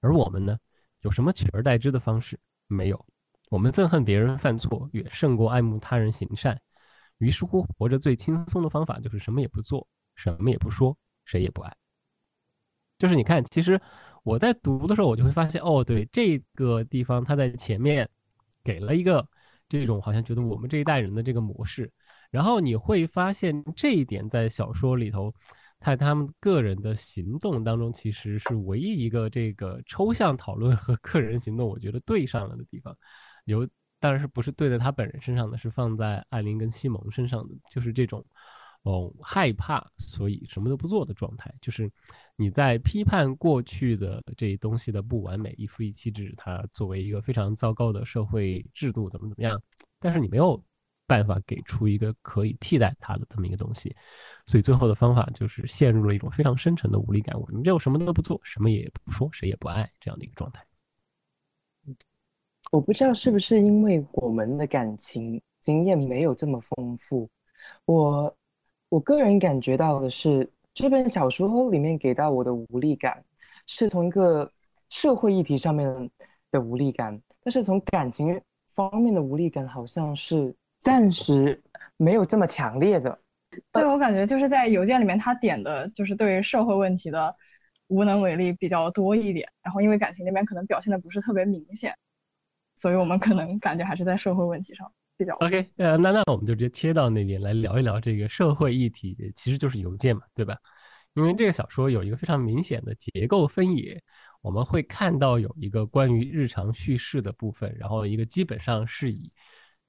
[0.00, 0.56] 而我们呢，
[1.00, 2.38] 有什么取而代之的方式？
[2.68, 3.06] 没有。
[3.50, 6.60] 我们憎恨别人犯错，远胜过爱慕他人行善。
[7.18, 11.76] 于是乎，活着最轻松的方法就是什么也不做，什么也不说，谁也不爱。
[12.98, 13.80] 就是你看，其实
[14.22, 18.08] 我在读的时候，我就会发现，哦，对，这个地方他在前面
[18.62, 19.26] 给了一个
[19.68, 21.90] 这种好像觉得我们这一代人的这个模式，
[22.30, 25.32] 然后你会发现这一点在小说里头，
[25.80, 32.96] 在他们个人的行动当中，其实是唯一一个这个抽象讨论和个人行动，我觉得对上了的地方。
[33.52, 33.68] 有，
[34.00, 38.24] 当然是不是对在他本人身上的，是放在艾琳跟西蒙身上的，就是这种。
[38.82, 41.90] 哦，害怕，所以什么都不做的状态，就是
[42.36, 49.60] 你在批判过去的这东西的不完美，一夫一妻制，它作为一个非常糟糕的社会制度，怎么怎么样？
[49.98, 50.64] 但是你没有
[51.08, 53.94] 办法给出一个可以替代它的这么一个东西，
[54.46, 57.38] 所以最后的方法就是陷入了一种非常深沉的无力感。
[57.38, 60.67] 我们就什么都不做，什么也不说，谁也不爱这样的一个状态。
[62.70, 67.28] 我不知道是不是因为我们的感情经验没有这么丰富，
[67.84, 68.34] 我。
[68.90, 73.22] 我个人感觉到的是，这本小说里面给到我的无力感，
[73.66, 74.50] 是从一个
[74.88, 75.86] 社会议题上面
[76.50, 78.40] 的无力感，但是从感情
[78.74, 81.62] 方面的无力感，好像是暂时
[81.98, 83.18] 没有这么强烈的。
[83.72, 87.36] 对我感觉就是在邮件里面，他点的就是对于社会问题的
[87.88, 91.94] 无能为力比较多一点，然后因为感情那边可能表现的不是特别明显，
[92.78, 95.34] 所以我们可能感觉还是在社会问题上比较。
[95.40, 100.56] OK，呃，那那我们就直接切到那边来聊一聊这个社会议题，其实就是邮件嘛，对吧？
[101.14, 104.00] 因为这个小说有一个非常明显的结构分野，
[104.40, 109.32] 我们会看到有一个关于日常叙事的部分，然后一个基本上是以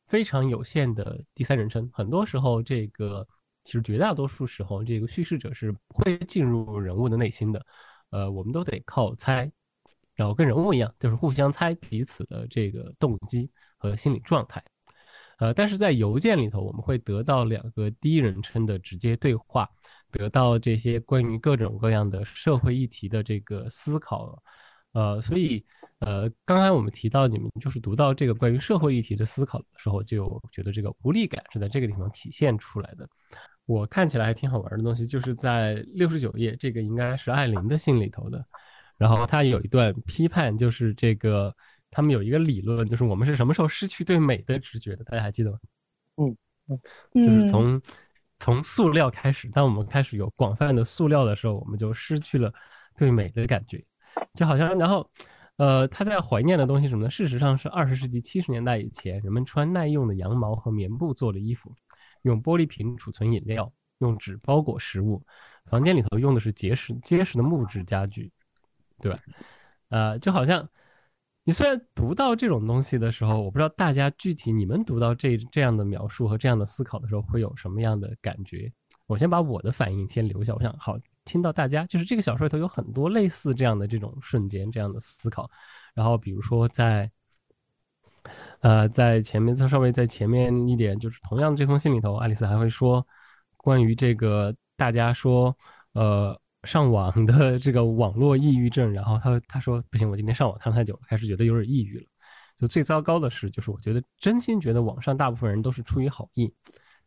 [0.07, 3.27] 非常有限的第三人称，很多时候这个
[3.63, 7.63] 其实绝大多数时候这个叙事者是不会进入人物的内心的，
[8.09, 9.51] 呃，我们都得靠猜，
[10.19, 14.61] 然后跟人物一样，就是互相猜彼此的这个动机和心理状态。
[15.37, 19.65] 呃，但是在邮件里头，我们会得到两个第一人称的直接对话，
[20.11, 24.37] 得到这些关于各种各样的社会议题的这个思考。
[24.91, 25.65] 呃，所以，
[25.99, 33.07] 呃，刚才我们提到你们就是读到这个关于社会议题的思考的时候，就觉得这个无力感是在这个地方体现出来的。
[33.65, 38.43] 我看起来还挺好玩的东西，就是在六十九页，这个应该是艾琳的信里头的，
[38.99, 41.51] 然后他有一段批判，就是这个。
[41.91, 45.03] 他们有一个理论，就是我们是什么时候失去对美的直觉的？
[45.05, 45.57] 大家还记得吗？
[46.17, 47.81] 嗯嗯，就是从
[48.39, 52.53] 从塑料开始，当我们开始有广泛的塑料的时候，我们就失去了
[52.95, 53.83] 对美的感觉。
[54.35, 55.09] 就好像，然后，
[55.57, 57.09] 呃，他在怀念的东西什么呢？
[57.09, 61.73] 事实上是二十世纪七十年代以前，人们穿耐用的羊毛和棉布做的衣服，
[62.21, 65.25] 用玻璃瓶储存饮料，用纸包裹食物，
[65.65, 68.31] 房间里头用的是结实结实的木质家具，
[69.01, 69.19] 对吧？
[69.89, 70.67] 呃，就好像。
[71.45, 78.71] 你虽然读到这种东西的时候，我不知道大家具体你们读到这这样的描述和这样的思考的时候会有什么样的感觉。
[79.07, 85.49] 我先把我的反应先留下，我想好听到大家就是这个小说里头有很多类似这样的这种瞬间这样的思考。
[85.95, 87.09] 然后比如说在，
[88.59, 93.03] 呃，在前面再稍微在前面一点，就是同样的这封信里头，爱丽丝还会说
[93.57, 95.57] 关于这个大家说，
[95.93, 96.39] 呃。
[96.63, 102.05] 上网的这个网络抑郁症，然后他他说不行，我今天上网看太久了，开始觉得有点抑郁了。
[102.57, 106.53] 就最糟糕的是，就是我觉得真心觉得网上大部分人都是出于好意，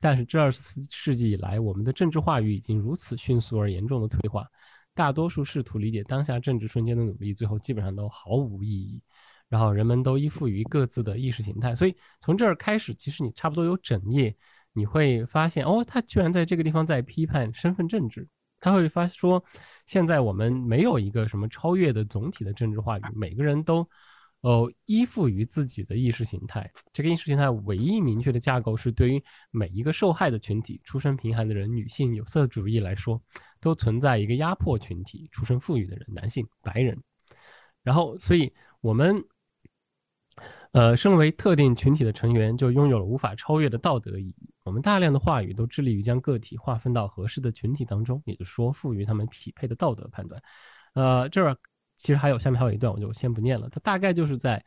[0.01, 4.47] 但是这二十世纪以来，我们的政治话语已经如此迅速而严重的退化，
[4.95, 9.03] 大多数试图理解当下政治瞬间的努力，最后基本上都毫无意义。
[9.51, 14.35] 然后人们都依附于各自的意识形态，所以从这儿开始，其实你差不多有整页，
[14.73, 18.27] 你会发现哦，他居然在这个地方在批判身份政治。
[18.63, 19.45] 他会发说，
[19.85, 23.87] 现在我们没有一个什么超越的总体的政治话语，每个人都，
[24.41, 26.71] 呃，依附于自己的意识形态。
[26.93, 33.21] 这个意识形态唯一明确的架构是，对于每一个受害的群体，出身贫寒的人、女性、有色主义来说，
[33.61, 36.97] 都存在一个压迫群体，出身富裕的人、男性、白人。
[37.83, 39.23] 然后，所以我们。
[40.73, 44.51] 呃，身为特定群体的成员，就拥有了无法超越的道德意义。
[44.65, 50.43] 我们大量的话语都致力于将个体划分到合适的群体当中，也就说，赋予他们匹配的道德判断。
[50.95, 51.55] 呃，这儿
[51.99, 53.69] 其实还有下面还有一段，我就先不念了。
[53.69, 54.65] 它大概就是在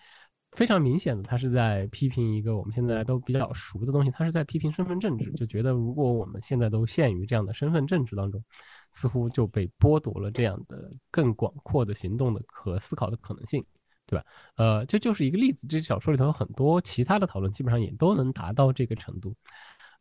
[0.52, 8.44] 非常明显的，他是在批评一个我们现在都比较熟的东西，他是在批评身份政治，就觉得如果我们现在都陷于这样的身份政治当中，
[8.92, 13.66] 似乎就被剥夺了这样的更广阔的行动的可思考的可能性。
[14.06, 14.26] 对吧？
[14.58, 15.66] 呃，这就是一个例子。
[15.68, 19.34] 这小说里头有很多其他的讨论，基本上也都能达到这个程度。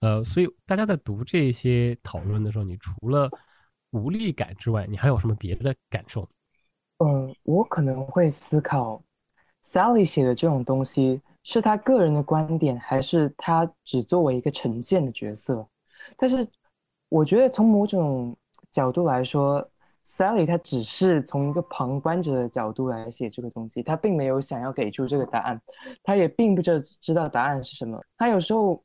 [0.01, 3.31] 呃，所以大家在读这些讨论的时候，你除了
[3.91, 6.29] 无力感之外，你还有什么别的感受？
[6.99, 9.03] 嗯，我可能会思考
[9.63, 15.67] ，Sally 写的这种东西是他个人的观点，还是他只作为一个呈现的角色？
[16.17, 16.47] 但是
[17.09, 18.37] 我觉得从某种
[18.71, 19.67] 角度来说
[20.07, 25.61] Sally 她只是从一个旁观者的角度来写这个东西，她并没有想要给出这个答案，
[26.03, 28.01] 她也并不知知道答案是什么。
[28.17, 28.83] 她有时候，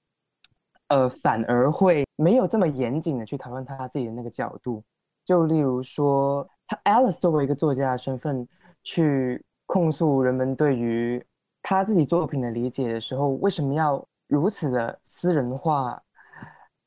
[0.87, 4.83] 呃，反而会没有这么严谨的去讨论她自己的那个角度。
[5.25, 8.47] 就例如说，她 Alice 作为一个作家的身份
[8.83, 11.23] 去控诉人们对于
[11.61, 16.01] 他自己作品的理解的时候，为什么要如此的私人化？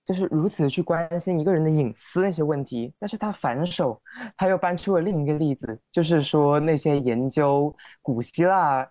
[0.05, 4.01] 就是如此的去关心一个人的隐私那些问题，但是他反手
[4.37, 8.89] 他又搬出了另一个例子，就是说那些研究古希腊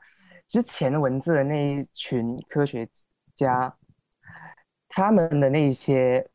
[0.47, 2.87] 之前的文字的那一群科学
[3.35, 3.75] 家，
[4.87, 6.25] 他们的那些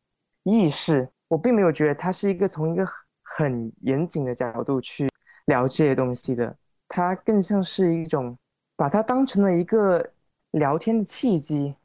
[0.43, 2.87] 意识，我并没有觉得他是一个从一个
[3.23, 5.09] 很严谨的角度去
[5.45, 6.55] 聊这些东西的，
[6.87, 8.37] 他更像是一种
[8.75, 10.13] 把它当成了一个
[10.51, 11.75] 聊天的契机，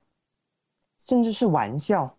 [0.99, 2.19] 甚至是玩笑。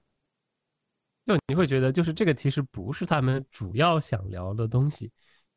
[1.26, 5.12] 就你会觉得，就是这个其实不是他们主要想聊的东西。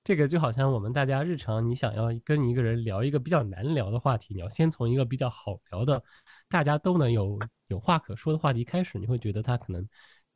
[0.05, 6.01] 这个就好像我们大家日常，你想要跟一个人聊一个比较难聊的话题，你要先从一个比较好聊的，
[6.49, 7.37] 大家都能有
[7.67, 8.97] 有话可说的话题开始。
[8.99, 9.85] 你会觉得他可能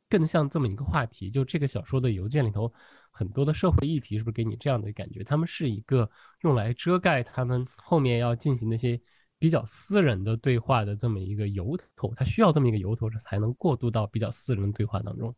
[0.09, 1.31] 更像这么一个话题。
[1.31, 2.73] 就这个小说的邮件里头，
[3.09, 5.23] 很多的社会议题，是不是给你这样的感觉？
[5.23, 6.09] 他们是一个
[6.41, 8.99] 用来遮盖他们后面要进行那些。
[9.41, 15.33] 比较私人的对话的这么一个由头，他需要这么一个由头，才能过渡到比较私人的对话当中。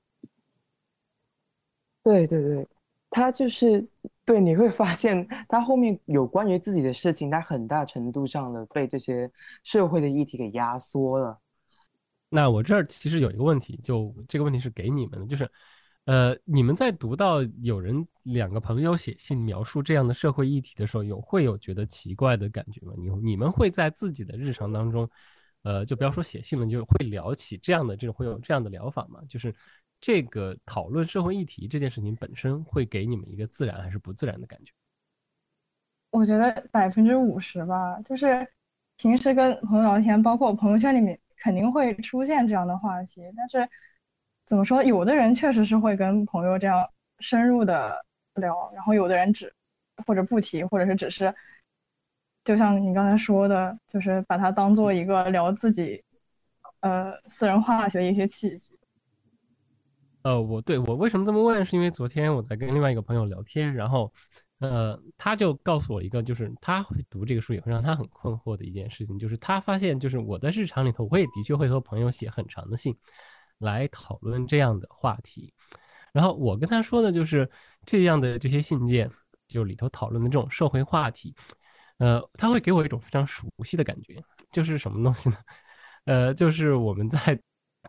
[2.04, 2.68] 对对对，
[3.10, 3.88] 他就是
[4.26, 9.32] 对，你会发现他后面有关于自己的事情，他很大程度上的被这些
[9.64, 11.39] 社会的议题给压缩了。
[12.28, 15.49] 那我这儿其实有一个问题，就这个问题是给你们的，就是。
[16.06, 22.93] 呃，你们在读到有人两个朋友写信描述这样的社会议题的时候，有会有觉得奇怪的感觉吗？
[22.97, 25.10] 你你们会在自己的日常当中，
[25.62, 29.22] 呃，就不要说写信了，就会聊起这样的这种会有这样的疗法吗？
[29.30, 29.56] 就是
[30.01, 34.74] 这个讨论社会议题这件事情本身会给你们一个自然还是不自然的感觉？
[36.10, 38.45] 我觉得百分之五十吧，就是
[38.97, 43.70] 平时跟朋友聊天，包括我朋友圈里面肯定会出现这样的话题，但是。
[44.46, 44.84] 怎么说？
[44.84, 46.86] 有的人确实是会跟朋友这样
[47.20, 47.96] 深入的
[48.36, 49.52] 聊，然后有的人只
[50.06, 51.34] 或者不提，或者是只是，
[52.44, 56.04] 就像你刚才说的，就是把它当做一个聊自己
[56.82, 58.78] 呃私人话题的一些契机。
[60.24, 64.12] 呃，我对我为什么这么问，是因为昨天我在跟另外一个朋友聊天，然后
[64.60, 72.96] 呃他就告诉我一个，就是他会读这个书也会让他很困惑的一件事情，就是他发现就是我在日常里头，我也的确会和朋友写很长的信。
[73.64, 75.51] 来讨论这样的话题，
[76.11, 77.49] 然后我跟他说的就是
[77.86, 79.09] 这样的这些信件，
[79.47, 81.34] 就里头讨论的这种社会话题，
[81.97, 85.38] 呃，他会给我一种非常熟悉的感觉，就是什么东西呢？
[86.05, 87.39] 呃，就是我们在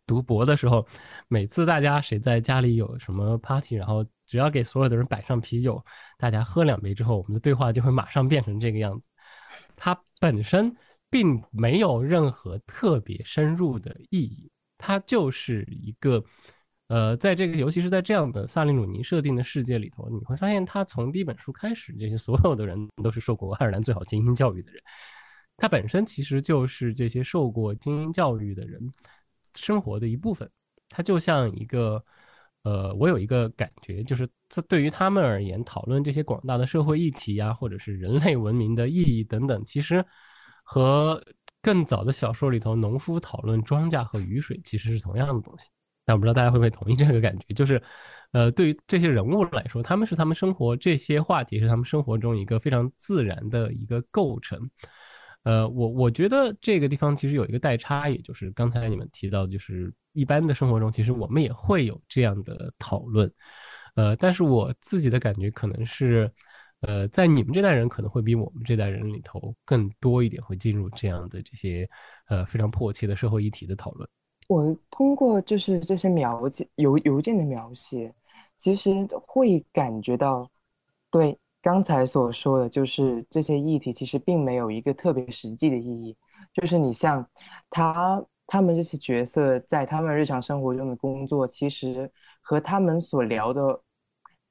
[0.06, 0.86] 读博的时候，
[1.28, 5.84] 每次大家谁在家里有什么 party，然后只要给所有的人摆上啤酒，
[6.18, 9.08] 大家喝两杯之后，我们的对话就会马上变成这个样子。
[9.76, 10.74] 它本身
[11.10, 14.50] 并没有任何特别深入的意义。
[14.86, 16.22] 它就是一个，
[16.88, 24.82] 呃，在这个尤其是在这样的萨利鲁尼设定的世界里头，你会发现，他从第一本书开始，这些所有的人都是受过爱尔兰最好精英教育的人。
[25.56, 28.78] 他本身其实就是这些受过精英教育的人
[29.54, 30.50] 生活的一部分。
[30.90, 32.04] 他就像一个，
[32.64, 40.04] 呃，我有一个感觉，就是这对于他们而言，讨论这些广大的社会议题呀，或者是人类文明的意义等等，其实
[40.62, 41.24] 和。
[41.64, 45.64] 更早的小说里头，农夫讨论庄稼和雨水其实是同样的东西，
[46.04, 47.82] 但我不知道大家会不会同意这个感觉，就是，
[48.32, 54.70] 呃，对于这些人物来说，他们是他们生活这些话题是他们生活中一个非常自然的一个构成，
[55.44, 63.32] 呃，我我觉得这个地方其实有一个代差，也就是刚才你们提到，就是一般的生活中，其实我们也会有这样的讨论，
[63.94, 66.30] 呃，但是我自己的感觉可能是。
[66.86, 71.88] 呃，在你们这代人可能会比我们这代人里头更多一点，会进入这样的这些
[72.28, 74.08] 呃非常迫切的社会议题的讨论。
[74.48, 78.14] 我通过就是这些描件邮邮件的描写，
[78.58, 78.90] 其实
[79.26, 80.50] 会感觉到，
[81.10, 86.16] 对刚才所说的，就是这些议题其实并没有一个特别实际的意义。
[86.52, 87.26] 就是你像
[87.70, 92.10] 他他们这些角色在他们日常生活中的工作，其实
[92.42, 93.80] 和他们所聊的。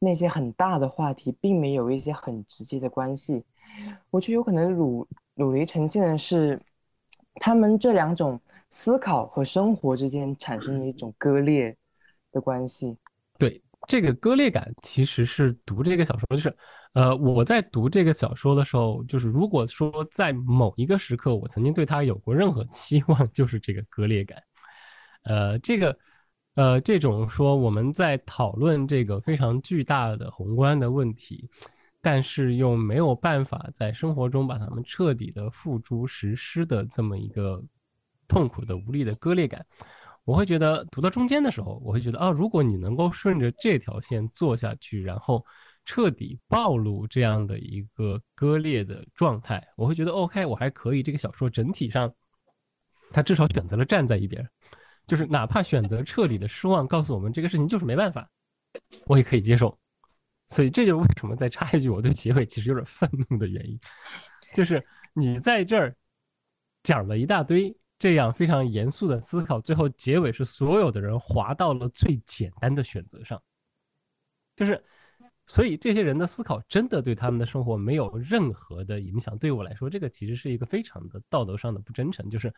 [0.03, 3.41] 那些很大的话题并没有一些很直接的关系，
[4.09, 6.59] 我觉得有可能鲁鲁尼呈现的是
[7.35, 8.39] 他们这两种
[8.69, 11.75] 思考和生活之间产生的一种割裂
[12.31, 12.97] 的关系。
[13.39, 16.55] 对这个割裂感，其实是读这个小说，就是
[16.93, 24.41] 呃，我在读这个小说的时候，就是如果说在某一个时刻我曾经对他有过任何 期望，就是这个割裂感。
[25.23, 25.97] 呃，这个
[26.55, 31.49] 呃，这种说我们在讨论这个非常巨大的宏观的问题，
[31.99, 37.63] 但是又没有办法在生活中把它们彻底的付诸实施的这么一个
[38.27, 39.65] 痛苦的无力的割裂感，
[40.25, 45.43] 我会觉得读到中间的时候，我会觉得啊，如果你能够顺着这条线做下去，然后
[45.85, 51.01] 彻底暴露这样的一个割裂的状态，我会觉得 OK，我还可以。
[51.01, 52.13] 这个小说整体上，
[53.11, 54.47] 他至少选择了站在一边。
[55.05, 58.29] 就是哪怕选择彻底的失望，告诉我们这个事情就是没办法，
[59.05, 59.77] 我也可以接受。
[60.49, 63.79] 所以这就是为什么再插一句，我对结尾其实有点愤怒的原因，
[64.53, 65.95] 就是你在这儿
[66.83, 73.41] 讲了一大堆这样非常严肃的思考，最后结尾是所有的人滑到了最简单的选择上，
[74.55, 74.81] 就是
[75.47, 79.37] 所以这些人的思考真的对他们的生活没有任何的影响。
[79.37, 82.53] 对我来说，这个其实是一个非常的道德上的不真诚，就是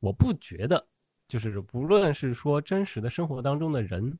[0.00, 0.84] 我不觉得。
[1.28, 4.18] 就是不论是说真实的生活当中的人，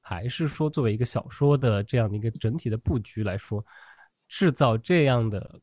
[0.00, 3.64] 还是说作为一个小说的这样的一个整体的布局来说，
[4.28, 5.60] 制造这样的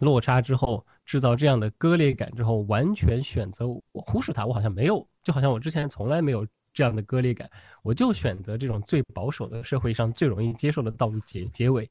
[0.00, 7.50] 落差之后，制造这样的割裂感之后，完全选择我忽视它，我好像没有，就好像我之前从来没有这样的割裂感，
[7.82, 11.90] 我就选择这种最保守的社会上最容易接受的道路结结尾，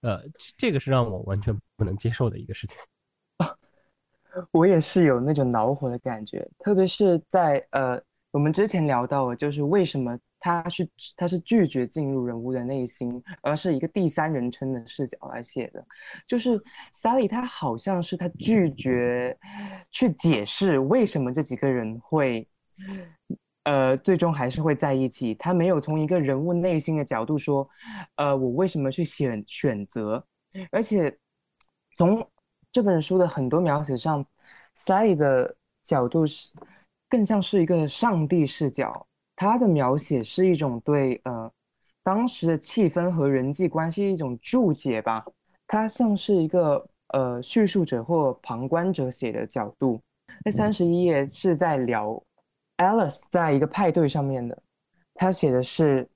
[0.00, 0.22] 呃，
[0.56, 2.76] 这个是让我完全不能接受的一个事情。
[4.50, 15.84] 我也是有那种恼火的感觉，特别是在呃，我们之前聊到的，就是为什么他是他是拒绝进入人物的内心，而是一个第三人称的视角来写的。
[16.26, 16.58] 就是
[16.94, 19.36] Sally，他好像是他拒绝
[19.90, 22.48] 去解释为什么这几个人会，
[23.64, 25.34] 呃，最终还是会在一起。
[25.34, 27.68] 他没有从一个人物内心的角度说，
[28.16, 30.24] 呃，我为什么去选选择，
[30.70, 31.14] 而且
[31.96, 32.26] 从。
[32.72, 34.24] 这本书的很多描写上
[34.78, 35.54] ，Sally 的
[35.84, 36.52] 角度是
[37.06, 39.06] 更像是一个上帝视角。
[39.36, 41.50] 他的描写是一种对呃
[42.02, 45.24] 当时的气氛和人际关系一种注解吧。
[45.66, 50.00] 他像是一个呃叙述者或旁观者写的角度。
[50.44, 52.22] 那三十一页是在聊
[52.78, 54.56] Alice 在一个派对上面的。
[55.14, 56.08] 他写的是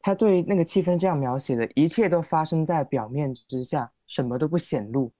[0.00, 5.10] 他对那个气氛这样描写的：一切都发生在表面之下，什么都不显露。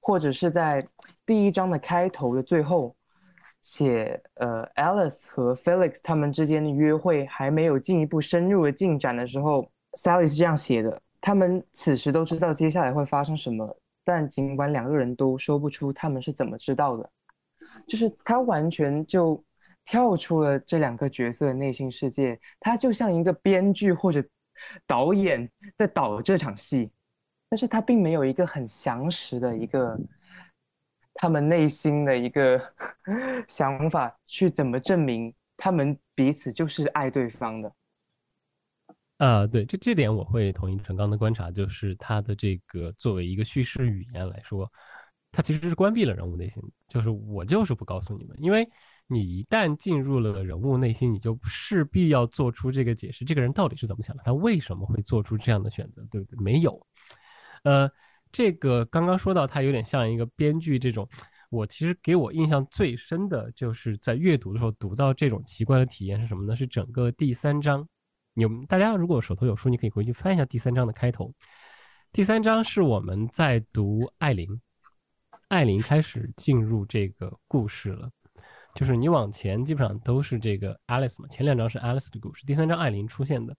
[0.00, 0.84] 或者是在
[1.24, 2.96] 第一章的开头的最后，
[3.60, 17.10] 写呃，Alice 和 Felix 他们之间的约会还没有进一步深入的进展的时候，Sally 是这样写的：他们此时都知道接下来会发生什么，但尽管两个人都说不出他们是怎么知道的，
[17.86, 19.44] 就是他完全就
[19.84, 24.24] 跳出了这两个角色的内心世界，他就像一个编剧或者
[24.86, 26.90] 导演在导这场戏。
[27.50, 29.98] 但是他并没有一个很详实的一个
[31.14, 32.62] 他们内心的一个
[33.48, 37.72] 想法去怎么证明他们彼此就是爱对方的。
[39.18, 44.70] 啊，对，这这点我会同意陈刚的观察，就是他的这个作为一个叙事语言来说，
[45.32, 48.66] 他其实是关闭了人物内心，就是我就是不告诉你们，因为
[49.06, 56.42] 你一旦进入了人物内心，你就势必要做出这个解释，这个人到底是怎么想的，他为什么会做出这样的选择，对不对？
[56.42, 56.80] 没有。
[57.62, 57.90] 呃，
[58.32, 61.08] 这个刚刚说到，它有点像一个编剧这种。
[61.50, 66.54] 我其实给我印象最深的就是在阅读的时候读到这种奇怪的体验是什么呢？
[66.54, 67.84] 是整个第三章。
[68.34, 71.34] 你们大家如果手头有书，你可以回去翻一下第三章的开头。
[72.12, 74.48] 第三章是我们在读艾琳，
[75.48, 78.08] 艾琳开始进入这个故事了。
[78.76, 83.56] 就是你往前基本上都是这个 Alice 嘛，前两章是 Alice 的故事，第三章艾琳出现的。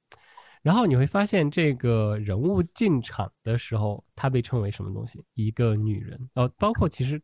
[0.63, 5.23] 然后你会发现，这个人物进场的时候，他被称为什么东西？
[5.33, 6.29] 一个女人。
[6.35, 7.19] 呃，包括其实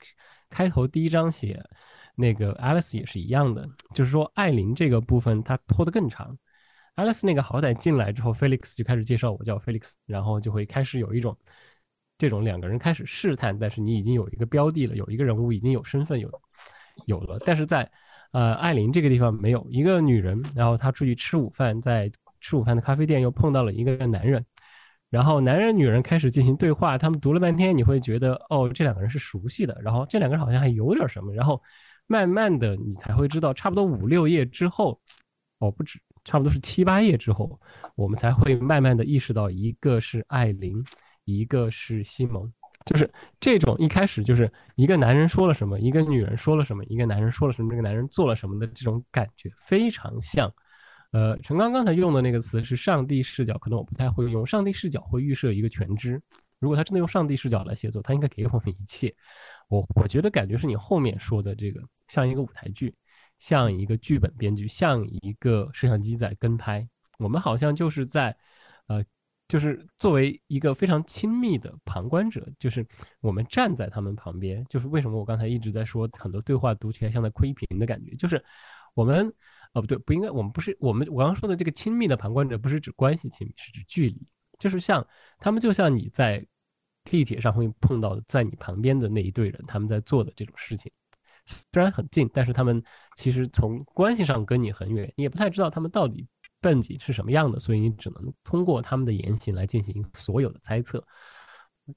[0.49, 1.63] 开头第一章写
[2.15, 6.35] 那个 Alice 也是一样的，就是说艾琳这个部分她拖得更长。
[6.95, 11.37] Alice 那个好歹进来之后，Felix 就开始介绍我叫 Felix，然后就会开始有一种
[12.17, 16.27] 这种两个人开始试探，但是你已经有一个标的了，有一个人物已经有身份有
[17.05, 17.87] 有了，但是在
[18.31, 22.11] 呃艾琳这个地方没有一个女人，然后她出去吃午饭在。
[22.47, 24.45] 吃午饭的咖啡店又碰到了一个男人，
[25.09, 31.61] 然后男人女人开始进行对话，他们读了半天，你会觉得哦，这两个人是熟悉的，然后这两个人好像还有点什么，然后
[32.07, 34.97] 慢慢的你才会知道，差不多五六页之后，
[35.59, 37.59] 哦不止，差不多是七八页之后，
[37.95, 40.81] 我们才会慢慢的意识到，一个是艾琳，
[41.25, 42.49] 一个是西蒙，
[42.85, 50.49] 就是这种一开始就是一个男人说了什么，一个女人说了什么，一个男人说了什么，这个男人做了什么的这种感觉，非常像。
[51.11, 54.45] 呃，陈刚刚才用的那个词是上帝视角，可能我不太会用。
[54.45, 56.21] 上帝视角会预设一个全知，
[56.59, 59.13] 如果他真的用上帝视角来写作，他应该给我们一切。
[59.69, 62.93] 我我觉得感觉是你后面说的这个像一个舞台剧，
[63.39, 66.87] 像一个剧本编剧，像一个摄像机在跟拍。
[67.19, 68.35] 我们好像就是在，
[68.87, 69.03] 呃，
[69.47, 72.85] 就是作为一个非常亲密的旁观者，就是
[73.21, 74.63] 我们站在他们旁边。
[74.69, 78.43] 就是为什么我刚才一直在说很多对话读起来像在窥屏的感觉，就是
[78.93, 79.33] 我们，
[79.73, 84.27] 哦不对，不应该，我们不是我们我刚刚说的这个亲密的旁观者，不是指关系亲密，是指距离。
[84.59, 85.05] 就是像
[85.37, 86.45] 他们，就像你在
[87.03, 90.91] 地铁上会碰到在你旁边的那一队人，他们在做的这种事情，
[91.71, 92.83] 虽然很近，但是他们
[93.15, 96.27] 其实从关系上跟你很远，你也不太知道他们到底
[96.59, 101.05] 背景是什么样的，所以你只能通过他们的言行来进行所有的猜测。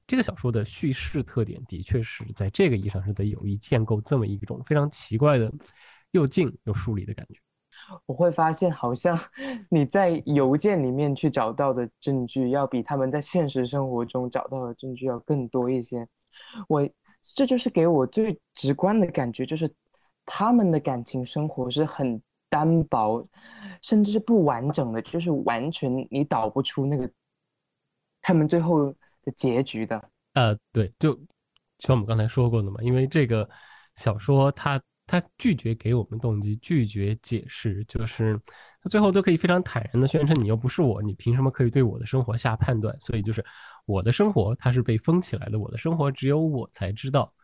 [0.06, 5.50] 这个小说的叙事特点的确是在这个意义上是在有意建构这么一种非常奇怪的
[6.12, 7.40] 又近又疏离的感觉。
[8.06, 9.18] 我会发现，好像
[9.68, 16.06] 你在邮件里面去找到的证据，要比他们在现实生活中找到的证据要更多一些。
[16.68, 16.88] 我
[17.34, 19.70] 这就是给我最直观的感觉，就是
[20.24, 23.26] 他们的感情生活是很单薄，
[23.82, 27.10] 甚至是不完整的，就是完全你导不出那个
[28.22, 30.10] 他们最后的结局的。
[30.34, 31.12] 呃，对，就
[31.80, 33.48] 像我们刚才说过的嘛，因为这个
[33.96, 34.80] 小说它。
[35.10, 38.40] 他拒绝给我们动机，拒绝解释，就是
[38.80, 43.44] 他最后都可以非常坦然的宣称：“你又不是我，你凭什么可以对我的生活下判断？”所以就是
[43.86, 47.34] 我的生活它是被封起来的，我的生活只有我才知道。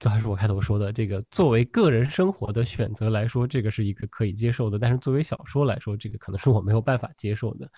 [0.00, 7.70] 这还是我开头说的，这个作为个人生活的选择来说，这个是一个可以接受的；但是作为小说来说，这个可能是我没有办法接受的。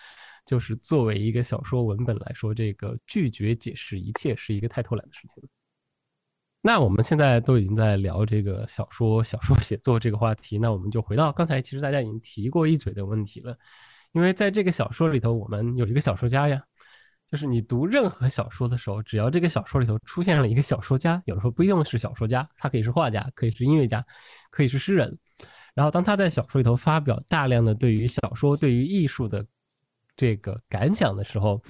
[0.47, 5.43] 就是作为一个小说文本来说，这个拒绝解释一切是一个太偷懒的事情。
[6.67, 13.57] 那我们现在都已经在聊这个小说、小说写作这个话题，那我们就回到刚才，其实大家已经提过一嘴的问题了。
[14.11, 16.61] 因为在这个小说里头，我们有一个小说家呀，
[17.31, 24.05] 就是你读任何小说的时候，只要这个小说里头出现了一个小说家，有的时候不一定是小说家，他可以是画家，可以是音乐家，
[24.51, 25.17] 可以是诗人。
[25.73, 29.47] 然后当他在小说里头发表大量的对于小说、对于艺术的
[30.17, 31.62] 这个感想的时候，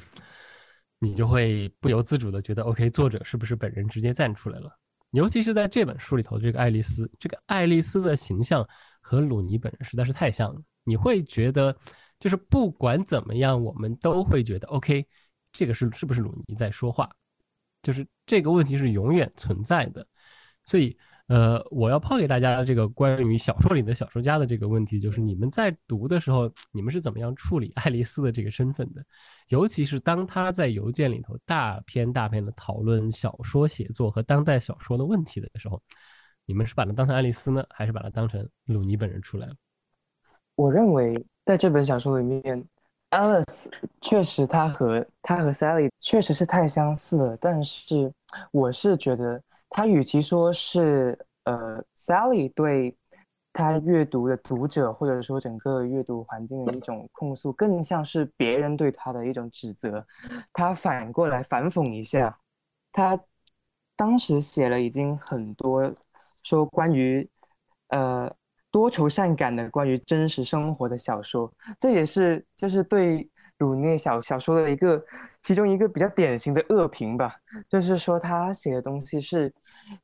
[0.98, 4.70] 你就会不由自主的觉得，OK，作者是不是本人直接站出来了？
[5.16, 8.66] 尤其是在这本书里头，这个爱丽丝，这个爱丽丝的形象
[9.00, 10.60] 和鲁尼本人实在是太像了。
[10.84, 11.74] 你会觉得，
[12.20, 15.06] 就是不管怎么样，我们都会觉得，OK，
[15.52, 17.08] 这个是是不是鲁尼在说话？
[17.82, 20.06] 就是这个问题是永远存在的。
[20.66, 20.94] 所以，
[21.28, 29.02] 呃，我要抛给大家这个关于小说里的小说家的这个问题，就是你们在读的时候，你们是怎么样处理爱丽丝的这个身份的？
[29.48, 35.80] 尤其是当他在邮件里头大篇大篇的讨论小说写作和当代小说的问题的时候，
[36.44, 39.54] 你们是把它当成爱丽丝呢，还是把它当成鲁尼本人出来了？
[40.56, 42.64] 我认为在这本小说里面
[43.10, 43.66] ，Alice
[44.00, 48.12] 确实他和他和 Sally 确实是太相似了，但是
[48.50, 52.96] 我是觉得他与其说是呃 Sally 对。
[53.56, 60.06] 他阅读的读者，或者说整个阅读环境的一种控诉，更像是别人对他的一种指责。
[60.52, 62.38] 他反过来反讽一下，
[62.92, 63.18] 他
[63.96, 65.90] 当时写了已经很多
[66.42, 67.26] 说关于
[67.88, 68.30] 呃
[68.70, 71.50] 多愁善感的关于真实生活的小说，
[71.80, 73.26] 这也是就是对
[73.56, 75.02] 鲁涅小小说的一个
[75.40, 77.34] 其中一个比较典型的恶评吧，
[77.70, 79.50] 就是说他写的东西是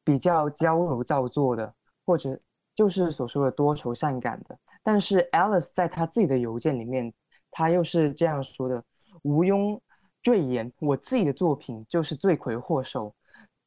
[0.02, 1.74] 比较矫揉造作的，
[2.06, 2.40] 或者。
[2.74, 7.12] 就是所说的多愁善感的，但是 Alice 在他自己的邮件里面，
[7.50, 8.82] 他又是这样说的：
[9.24, 9.78] 毋庸
[10.22, 13.14] 赘言，我自己的作品就是罪魁祸首。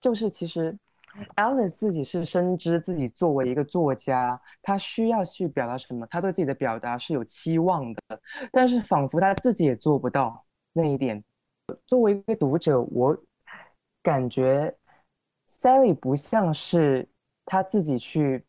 [0.01, 0.75] 就是其实
[1.35, 8.01] Alice 自己是深知自己作为一个作家，他需要去表达什么，他对自己的表达是有期望的，
[8.51, 10.43] 但是仿佛他自己也做不到
[10.73, 11.23] 那一点。
[11.85, 13.15] 作为一个读者，我
[14.01, 14.75] 感觉
[15.47, 17.07] Sally 不像是
[17.45, 18.43] 他自己去。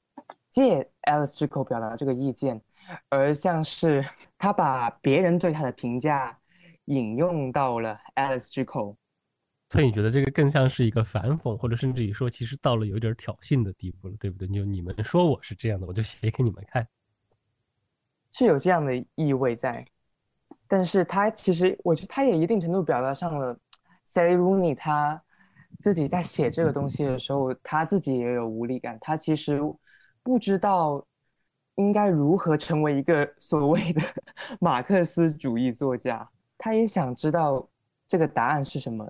[0.56, 2.58] 借 Alice 之口表达这个意见，
[3.10, 4.02] 而像是
[4.38, 6.38] 他把别人对他的评价
[6.86, 8.96] 引用到了 Alice 之口，
[9.68, 14.48] 所以你觉得这个更像是一个反讽，或者甚至于说，其实到了有点挑衅的地步了，对不对？
[14.48, 16.88] 就你们说我是这样的，我就写给你们看，
[18.32, 19.86] 是有这样的意味在。
[20.66, 23.54] 但是他其实，我觉得他也一定程度表达上了
[24.06, 25.22] Sally Rooney 他
[25.82, 29.60] 自己在写这个东西的时候，他自己也有无力感，他其实。
[30.26, 31.06] 不知道
[31.76, 34.02] 应该如何成为一个所谓的
[34.58, 37.68] 马克思主义作家，他也想知道
[38.08, 39.08] 这个答案是什么。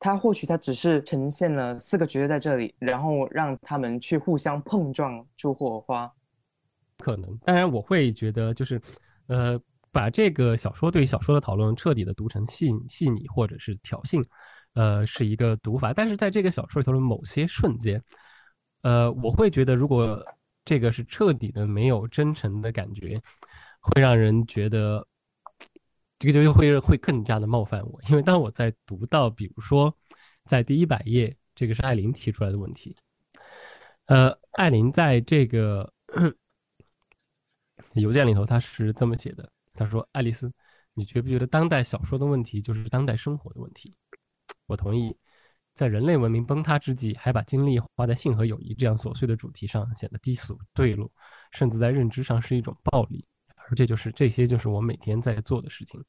[0.00, 6.12] 他或许他只是呈现了四个角色在这里，然后让他们去互相碰撞出火花。
[6.98, 8.82] 可能，当然我会觉得就是，
[9.28, 9.56] 呃，
[9.92, 14.20] 把这个小说对小说的讨论彻底的读成细细腻或者是挑衅，
[14.74, 15.92] 呃，是一个读法。
[15.94, 18.02] 但是在这个小说里头的某些瞬间，
[18.82, 20.20] 呃，我会觉得如果
[20.66, 23.22] 这个是彻底的没有真诚的感觉，
[23.80, 25.06] 会让人觉得
[26.18, 28.02] 这个就会会更加的冒犯我。
[28.10, 29.96] 因为当我在读到，比如说
[30.44, 32.96] 在第一百页，这个是艾琳提出来的问题，
[34.06, 35.90] 呃，艾琳在这个
[37.94, 40.52] 邮件里头，他是这么写的，他说：“爱丽丝，
[40.94, 43.94] 你觉不觉得当代小说的问题就是当代生活的问题？”
[44.66, 45.16] 我同意。
[45.76, 51.12] 在人类文明崩塌之际，还把精力花在性和友谊这样琐碎的主题上，显得低俗堕落，
[51.52, 53.22] 甚至在认知上是一种暴力。
[53.54, 56.02] 而这就是这些，就是我每天在做的事情。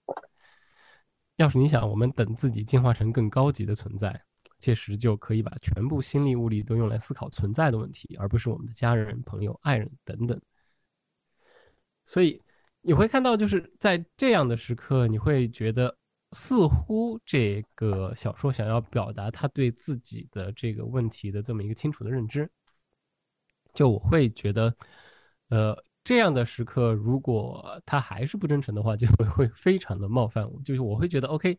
[1.36, 4.24] 要是你想，我们等自己进化成更高级的存在，
[4.60, 10.42] 届时就可以把全部心力物力都用来思考存在的问题，而不是我们的家人、朋友、爱人等等。
[12.06, 12.42] 所以
[12.80, 15.94] 你会看到，就是在这样的时刻，你会觉得。
[16.34, 22.50] 似乎这个小说想要表达他对自己的这个问题的这么一个清楚的认知，
[23.74, 24.76] 就我会觉得，
[25.50, 30.62] 呃，这样的时刻如果他还是不真诚的话，就会会非常的冒犯我。
[30.64, 31.58] 就是我会觉得，OK，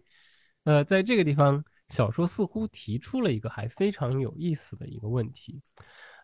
[0.64, 5.60] 呃，在这个地方，小说似乎提出了一个还非常有意思的一个问题，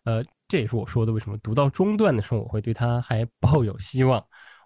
[0.03, 4.23] 呃，这也是我说的为什么读到中段的时候我会对他还抱有希望。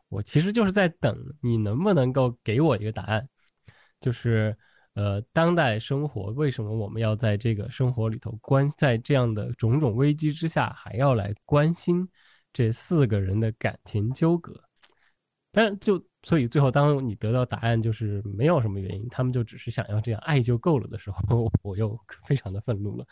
[0.09, 3.29] 我其实就是在等你能不能够给我一个答案。
[4.01, 4.55] 就是，
[4.93, 12.07] 呃，当代生活为什么我们要在这个生活里头关，在这样的种种危机之下，还要来关心
[12.53, 14.53] 这四个人的感情纠葛？
[15.51, 21.97] 但就所以最后，当你得到答案就是没有什么原因，他们就只是想要这样爱就够了的时候， 我又
[22.27, 23.05] 非常的愤怒了。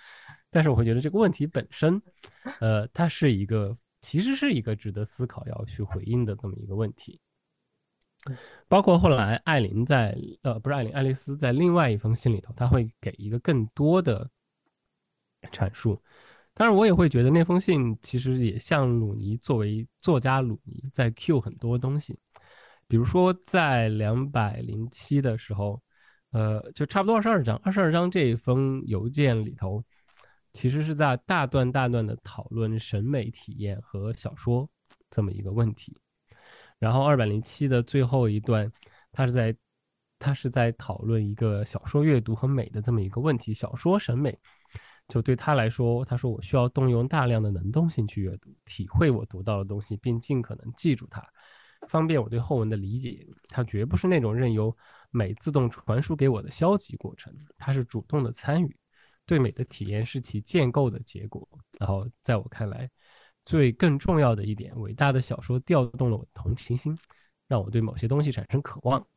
[0.51, 2.01] 但是我会觉得这个问题本身，
[2.59, 7.19] 呃，它是一个其实是一个值得思考要去回应的这么一个问题。
[8.67, 14.29] 包括后来艾琳在呃不是艾琳爱丽丝在另外一封信里头，他会给一个更多的
[15.51, 16.01] 阐述。
[16.53, 22.17] 当然，我也会觉得那封信其实也像鲁尼作为作家鲁尼在 Q 很多东西，
[22.87, 25.79] 比如说在两百零七的时候，
[26.31, 29.83] 呃，就差不多二十二章，二十二章这一封邮件里头，
[30.51, 34.67] 其实是在大段大段的讨论审美体验和小说
[35.11, 35.95] 这么一个问题。
[36.79, 38.71] 然后二百零七的最后一段，
[39.11, 39.55] 他是在，
[40.19, 43.53] 他是在讨论一个小说阅读和美的这么一个问题。
[43.53, 44.37] 小说审美，
[45.07, 51.25] 就对他来说，他说我需要动用大量的能动性去阅读，体会我读到的东西，并尽可能记住它，
[51.87, 53.25] 方便我对后文的理解。
[53.49, 54.75] 它绝不是那种任由
[55.09, 58.77] 美自动传输给我的消极过程，它是主动的参与，
[59.25, 61.47] 对美的体验是其建构的结果。
[61.79, 62.87] 然后在我看来。
[63.47, 66.97] 最更重要的一点，伟大的小说调动了我的同情心，
[67.47, 69.07] 让我对某些东西产生渴望。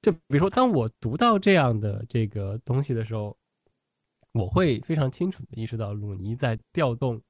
[0.00, 3.36] 就比如说，当我读到这样的这个东西的时候，
[4.32, 7.20] 我会非常清楚的意识到，鲁尼在调动。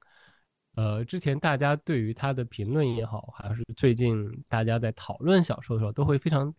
[0.75, 6.53] 呃，之前大家对于他的评论也好，还是最近大家在讨论小说的时候，都会非常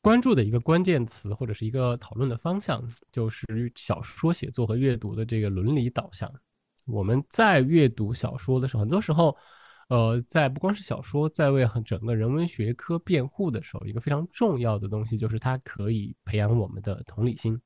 [0.00, 6.32] 关注的一个关键词，或者是一个讨论的方向，就是小说写作和阅读的这个伦理导向。
[6.86, 9.36] 我们在阅读小说的时候，很多时候，
[9.88, 17.60] 呃，在不光是小说，在为整个人文学科辩护的时候，一个非常重要的东西就是它可以培养我们的同理心。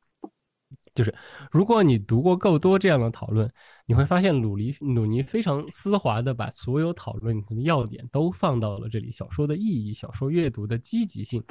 [0.94, 1.14] 就是
[1.52, 3.48] 如果你读过够多这样的讨论，
[3.86, 11.42] 你会发现鲁尼鲁尼非常丝滑的把所有讨论的要点都放到了这里，小说的意义、小说阅读的积极性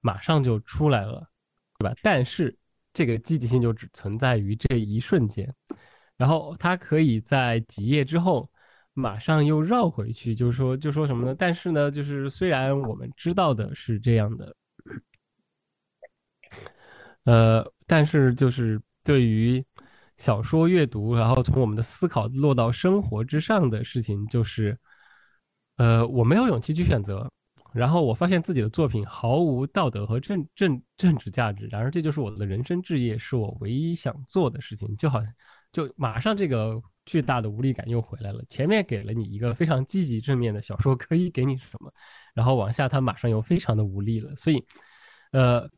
[0.00, 1.28] 马上就出来了，
[1.78, 1.94] 对吧？
[2.02, 2.56] 但是
[2.94, 5.54] 这个积极性就只存在于这一瞬间。
[6.16, 8.50] 然后他可以在几页之后，
[8.92, 11.34] 马上又绕回去，就是说，就说什么呢？
[11.36, 14.56] 但是呢，就是虽然我们知道的是这样的，
[17.24, 19.64] 呃，但是就是对于
[20.16, 24.78] 小说阅读，然后从我们的思考落到生活之上的事情，就是，
[25.76, 27.28] 呃，我没有勇气去选择。
[27.72, 31.66] 然后我发现自己的作品毫无道德和政政政治价值。
[31.72, 35.34] 然而，这就是我的人生志业，是我唯一想做的事情，就好像。
[35.74, 38.40] 就马上这个巨大的无力感又回来了。
[38.48, 41.92] 前面给了你一个非常积极正面的小说，可以给你什么？
[42.32, 44.34] 然后往下，它马上又非常的无力了。
[44.36, 44.64] 所以，
[45.32, 45.68] 呃，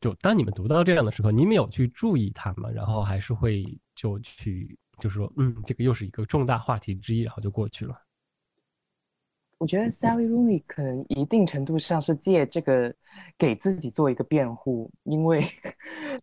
[0.00, 2.70] 就当你们读到这样的时候，你们有去注意它吗？
[2.70, 3.62] 然后还是会
[3.94, 7.94] 就去，就是说，嗯，这个又是一个重大话题之一，然后就过去了。
[9.58, 12.94] 我觉得 Sally Rooney 可能一定程度上是借这个
[13.36, 15.44] 给自己做一个辩护，因为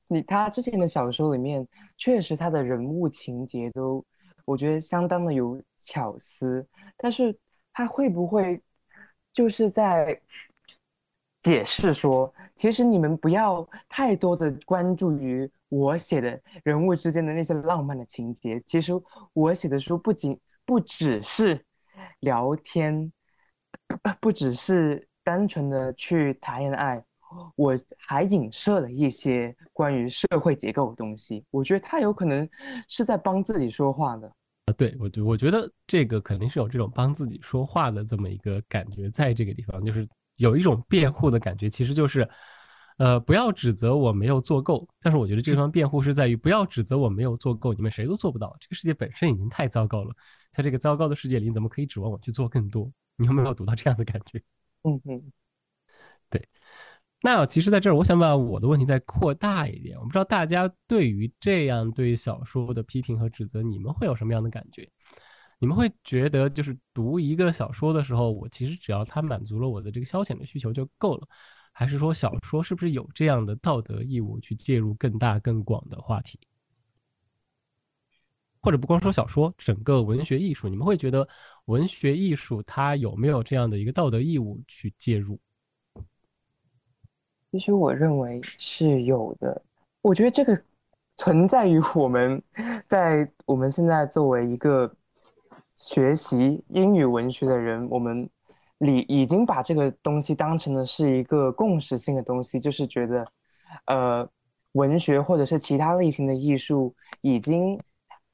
[0.07, 1.67] 你他之前的小说里面
[1.97, 4.03] 确实他的人物情节都
[4.45, 6.65] 我觉得相当的有巧思，
[6.97, 7.37] 但是
[7.73, 8.61] 他会不会
[9.33, 10.19] 就是在
[11.41, 18.93] 解释说，其实你们不要太多的关注于我写的人物之间的那些浪漫的情节，其实
[19.33, 20.39] 我写的书不仅。
[20.67, 21.63] 不只是
[22.21, 23.11] 聊天，
[24.19, 27.03] 不只是单纯的去谈恋爱，
[27.55, 31.43] 我还影射了一些关于社会结构的东西。
[31.51, 32.47] 我觉得他有可能
[32.87, 34.27] 是在帮自己说话的。
[34.27, 40.07] 啊，对我，我觉得这个肯定是有这种帮自己说话的这么一个感觉，在这个地方就是
[40.37, 42.27] 有一种辩护的感觉，其实就是，
[42.97, 50.11] 呃，不要指责我没有做够，但是我觉得这方辩护是在于不要指责我没有做够，你们谁都做不到，这个世界本身已经太糟糕了，
[50.51, 52.91] 在这个糟糕的世界里，你怎么可以指望我去做更多？
[53.17, 54.41] 你有没有读到这样的感觉？
[54.83, 55.31] 嗯嗯，
[56.29, 56.47] 对。
[57.21, 59.97] 那其实，在这儿，我想把我的问题再扩大一点。
[59.97, 64.87] 我不知道大家对于这样对小说的批评和指责，你们会有什么样的感觉？
[65.57, 71.27] 你们会觉得，就是读一个小说的时候，我其实只要它满足了我的这个消遣的需求就够了？
[71.71, 76.37] 还是说，小说是不是有这样的道德义务去介入更大更广的话题？
[78.61, 81.27] 或者不光说小说，整个文学艺术，你们会觉得
[81.65, 85.39] 文学艺术它有没有这样的一个道德义务去介入？
[87.51, 89.61] 其实我认为是有的。
[90.01, 90.61] 我觉得这个
[91.17, 92.41] 存在于我们
[92.87, 94.93] 在我们现在作为一个
[95.73, 98.29] 学习英语文学的人，我们
[98.79, 103.27] 里已经把这个东西当成的是一个共识性的东西，就是觉得，
[103.87, 104.29] 呃，
[104.73, 107.79] 文学或者是其他类型的艺术已经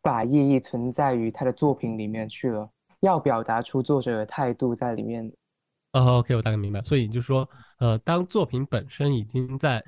[0.01, 2.69] 把意义存在于他的作品里面去了，
[3.01, 5.31] 要表达出作者的态度在里面。
[5.93, 6.81] 哦，OK，我大概明白。
[6.83, 7.47] 所以就是说，
[7.79, 9.83] 呃，当作品本身已经在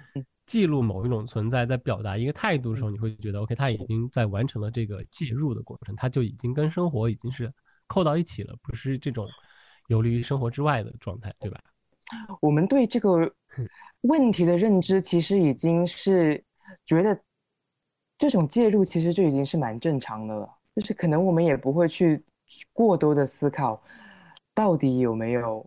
[0.45, 7.49] 记录某一种存在，在表达一个态度的时候，你会觉得 OK，它已经在完成了这个介入的过程，它就已经跟生活已经是
[7.88, 9.26] 扣到一起了，不是这种
[9.88, 11.61] 游离于生活之外的状态，对吧？
[12.41, 13.34] 我们对这个
[14.01, 16.43] 问题的认知，其实已经是
[16.86, 17.18] 觉得
[18.18, 22.22] 这种介入其实就已经是蛮正常的了，就是可能我们也不会去
[22.72, 23.82] 过多的思考
[24.54, 25.66] 到底有没有。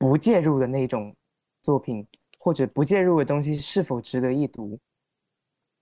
[0.00, 1.12] 不介入的那种
[1.60, 2.06] 作品，
[2.38, 4.78] 或者不介入的东西是否值得一读？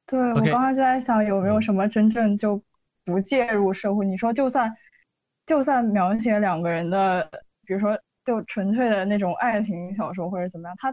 [0.07, 2.59] 对我刚刚就在想，有没有什么真正就
[3.05, 4.07] 不介入社会？
[4.07, 4.75] 你说，就算
[5.45, 7.31] 就算描写两个人的，
[7.67, 10.91] 比如说就纯粹的那种爱情小说或者怎么样，它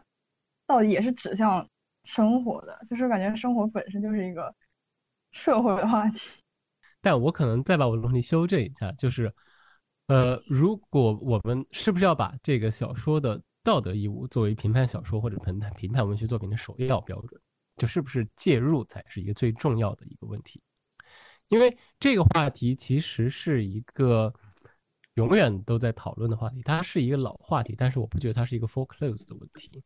[0.67, 1.65] 到底也是指向
[2.03, 4.53] 生活的，就是感觉生活本身就是一个
[5.31, 6.42] 社会话题。
[7.03, 9.31] 但我可能再把我的问题修正一下，就是。
[10.07, 17.41] 呃，如果我们是不是要把这个小说的道德义务作为评判小说或者评判评判文学作品的首要标准，
[17.77, 20.61] 就是不是介入才是一个最重要的一个问题？
[21.47, 24.31] 因为这个话题其实是一个
[25.13, 29.81] 永远都在讨论的话题，它是一个老话题，但是我不觉得它是一个 f o r c l o s e 的问题。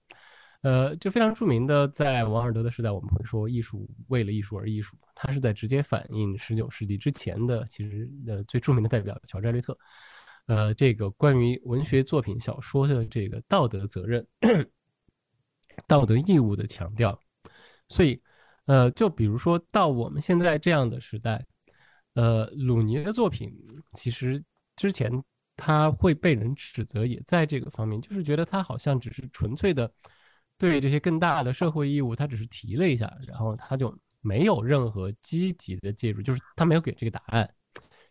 [0.62, 9.78] 呃，就非常著名的，在王尔德的时代，我们会说艺术为了艺术而艺术，它是在直接反映十九世纪之前的，其实呃最著名的代表乔治艾略特。
[10.48, 14.26] 呃，这个关于文学作品、小说的这个道德责任、
[15.88, 17.20] 道德义务的强调，
[17.90, 18.22] 所以，
[18.66, 21.46] 呃，就比如说到我们现在这样的时代，
[22.14, 23.54] 呃，鲁尼的作品
[23.96, 24.42] 其实
[24.78, 25.12] 之前
[25.58, 29.92] 他会被人指责，也在这个方面，就是觉得他好像只是纯粹的
[30.58, 37.50] 对这些更大的社会义务，他只是提了一下，然后他就没有任何积极的介入，就是他没有给这个答案。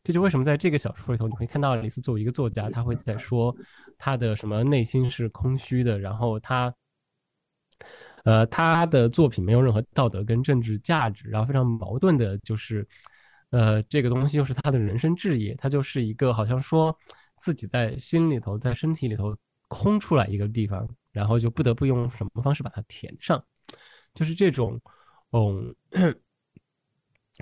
[0.04, 3.52] 这就为什么在这个小说里头，你会看到李斯作为一个作家，他会在说
[3.98, 6.72] 他的什么内心是空虚的，然后他，
[8.22, 12.86] 呃，他的作品没有任何道德跟政治价值，然后非常矛盾的就是，
[13.50, 16.96] 呃，这个东西又是他的人生志业，他就是一个好像说
[17.38, 19.36] 自己在心里头，在身体里头
[19.66, 23.42] 空出来一个地方，然后就不得不用什么方式把它填上，
[24.14, 24.80] 就是这种，
[25.32, 25.74] 嗯。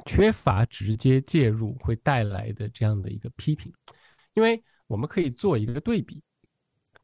[0.06, 3.72] 缺乏直接介入会带来的这样的一个批评，
[4.34, 6.20] 因为我们可以做一个对比。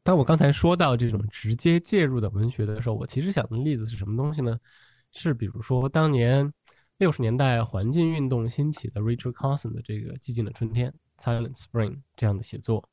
[0.03, 4.59] 当我刚才说到这种直接介入的文学的时候，我其实想的例子是什么东西呢？
[5.13, 6.51] 是比如说当年
[6.97, 10.93] 六十年代环境运动兴起的 Richard Carson 的这个《寂静的春天》
[11.23, 12.89] （Silent Spring） 这样的写作，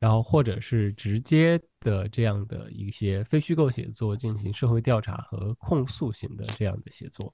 [0.00, 7.32] 然后或者是直接的这样的一些非虚构写作进行社会调查和控诉型的这样的写作。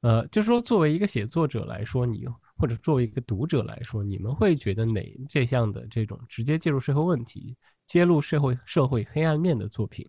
[0.00, 2.26] 呃，就是说，作为一个写作者来说，你
[2.58, 10.06] 或者作为一个读者来说，你们会觉得哪这项的这种直接介入社会问题、揭露社会社会黑暗面的作品，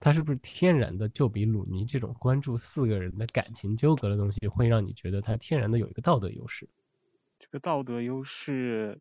[0.00, 6.68] 它是不是天然的就比鲁尼这种关注四个人的感情纠葛的东西，会让你觉得它天然的有一个道德优势？
[7.38, 8.98] 这个道德优势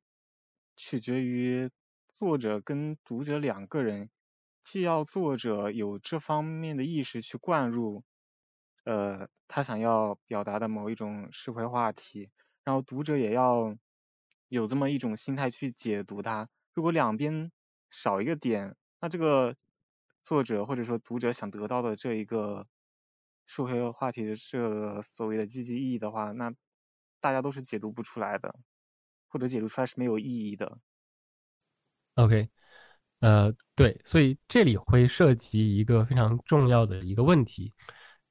[0.76, 1.68] 取决于
[2.20, 4.10] 作者跟读者两个人，
[4.64, 8.04] 既要作者有这方面的意识去灌入。
[8.86, 12.32] 呃，他想要表达的某一种社会话题，
[12.64, 13.78] 然后读者也要
[14.48, 16.50] 有这么一种心态去解读它。
[16.74, 17.52] 如果两边
[17.92, 19.56] 少一个点，那这个
[20.24, 22.66] 作者或者说读者想得到的这一个
[23.46, 26.52] 社会话题的这所谓的积极意义的话，那
[27.20, 28.56] 大家都是解读不出来的，
[29.28, 30.80] 或者解读出来是没有意义的。
[32.18, 32.50] OK，
[33.22, 37.74] 呃，对，所以这里会涉及一个非常重要的一个问题，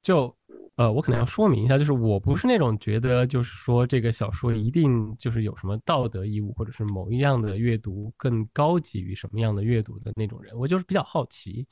[0.01, 0.33] 就。
[0.77, 10.55] 呃，我可能要说明一下，就是我不是那种觉得就是说这个小说一定就是有什么道德义务，或者是某一样的阅读更高级于什么样的阅读的那种人。
[10.55, 11.67] 我就是比较好奇，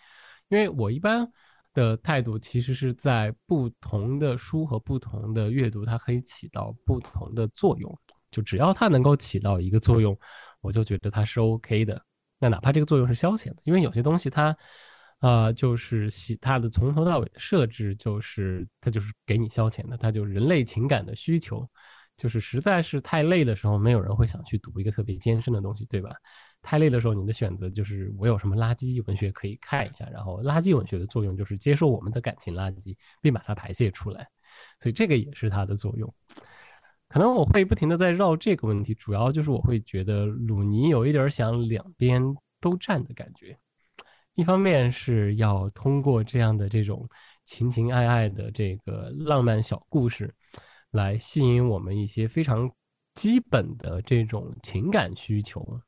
[0.49, 1.31] 因为我一般
[1.71, 7.95] 的态度其实是在不同的书和不同的阅读，它可以起到不同的作用。
[8.31, 10.17] 就只要它能够起到一个作用，
[10.65, 12.01] 我就觉得它是 OK 的。
[12.39, 14.57] 那哪怕这个作用是消遣的，因为有些东西它。
[15.19, 21.67] 啊，就是它的从头到尾的设置，就是它就是给你消遣的，它就是人类情感的需求，
[22.17, 26.11] 就是实在是太累的时候，没有人会想去读一个特别艰深的东西，对吧？
[26.61, 34.27] 太累的时候，你的选择就是我有什么垃圾文学可以看一下，然后垃圾文学的作用就是接受我们的感情垃圾，并把它排泄出来，
[34.81, 36.13] 所以这个也是它的作用。
[37.15, 42.21] 可能我会不停的在绕这个问题，主要就是我会觉得鲁尼有一点想两边
[42.59, 43.57] 都占的感觉。
[44.33, 47.07] 一方面是要通过这样的这种
[47.45, 50.35] 情情爱爱的这个浪漫小故事，
[50.91, 52.69] 来吸引我们一些非常
[53.13, 55.79] 基本的这种情感需求，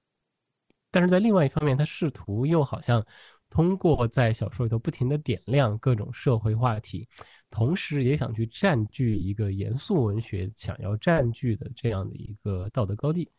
[0.92, 3.06] 但是在另外一方面，他试图又好像
[3.50, 7.06] 通过在小说里头不停的点亮各种社会话题，
[7.50, 13.30] 同时也想去占据一个严肃文学想要占据的这样的一个道德高地，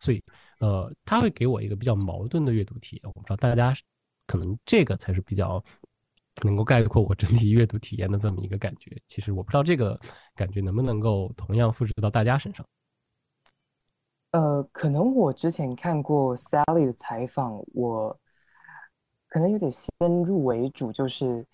[0.00, 0.22] 所以
[0.60, 3.02] 呃，他会给我一个比较矛盾的阅读体验。
[3.04, 3.74] 我不知道大家。
[4.30, 5.64] 可能这个才是比较
[6.44, 8.94] 能够概括我整体阅读体验的这么一个感觉。
[9.08, 9.98] 其实我不知道这个
[10.34, 12.62] 感觉能不能够同样复制到大家身上。
[14.32, 18.14] 呃，可能我之前看过 Sally 的采访，我
[19.28, 19.88] 可能有点先
[20.22, 21.46] 入为主，就是。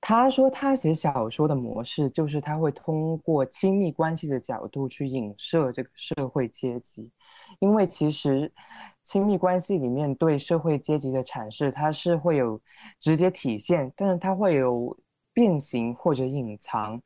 [0.00, 7.10] 他说，他写小说的模式就是他会通过亲密关系的角度去影射这个社会阶级，
[7.58, 8.50] 因为其实
[9.02, 12.58] 亲密关系里面对社会阶级的阐释，它是会有
[13.00, 14.96] 直接体现，但是它会有
[15.34, 16.98] 变形或者隐藏。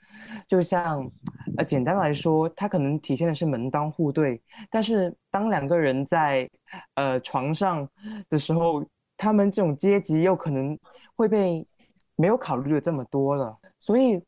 [0.46, 1.10] 就像
[1.56, 4.40] 呃，简单来说，它可能体现的是门当户对，
[4.70, 6.48] 但是当两个人在
[6.94, 7.88] 呃床上
[8.28, 8.84] 的时候，
[9.16, 10.78] 他们这种阶级又可能
[11.16, 11.66] 会被。
[12.16, 14.22] 没有考虑的这么多了，所以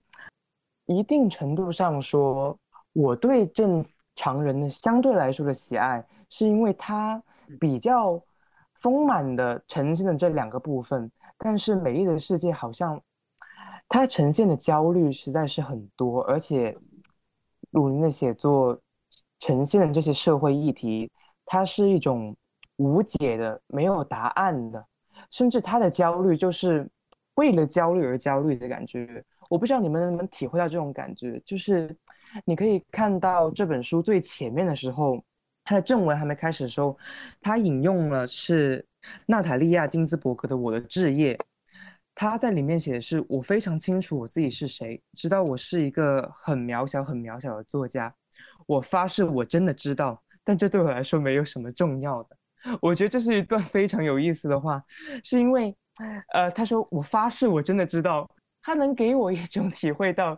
[0.86, 2.58] 一定程度上说，
[2.92, 3.84] 我对正
[4.16, 7.22] 常人的相对来说的喜爱，是因为它
[7.60, 8.20] 比较
[8.74, 11.10] 丰满的呈现了这两个部分。
[11.36, 13.00] 但是《美丽的世界》好像
[13.86, 16.76] 它呈现的焦虑实在是很多，而且
[17.70, 18.80] 鲁林的写作
[19.40, 21.10] 呈现的这些社会议题，
[21.44, 22.34] 它是一种
[22.76, 24.84] 无解的、没有答案的，
[25.30, 26.90] 甚至他的焦虑就是。
[27.34, 31.40] 为了焦虑而焦虑的感觉，我不知道你们能不能体会到这种感觉。
[31.44, 31.94] 就是
[32.44, 35.22] 你可以看到这本书最前面的时候，
[35.64, 36.96] 它的正文还没开始的时候，
[37.40, 38.84] 它引用了是
[39.26, 41.34] 娜塔莉亚金兹伯格的《我的志业》，
[42.14, 48.14] 他在里面写的是：“我非常清楚我自己是谁，知道我是一个很渺小、很渺小的作家。
[48.66, 52.36] 我发誓，我真的知道，但这对我来说没有什么重要的。”
[52.80, 54.82] 我觉得这是一段非常有意思的话，
[55.24, 55.74] 是因为。
[56.32, 58.28] 呃，他说：“我发誓，我真的知道，
[58.60, 60.36] 他能给我一种体会到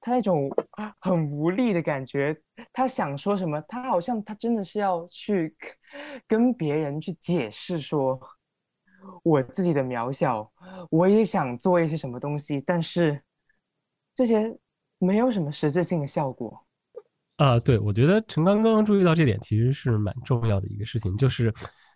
[0.00, 0.48] 他那种
[1.00, 2.36] 很无力的感觉。
[2.72, 5.56] 他想说什么，他好像他真的是要去
[6.28, 8.20] 跟别人去解释说
[9.24, 10.48] 我自己的渺小，
[10.88, 13.20] 我也想做一些什么东西，但是
[14.14, 14.56] 这些
[14.98, 16.64] 没有什么实质性的效果。”
[17.38, 21.52] 啊，对，我觉得陈刚刚刚注意到这点，其实是蛮重要的一个事情，就是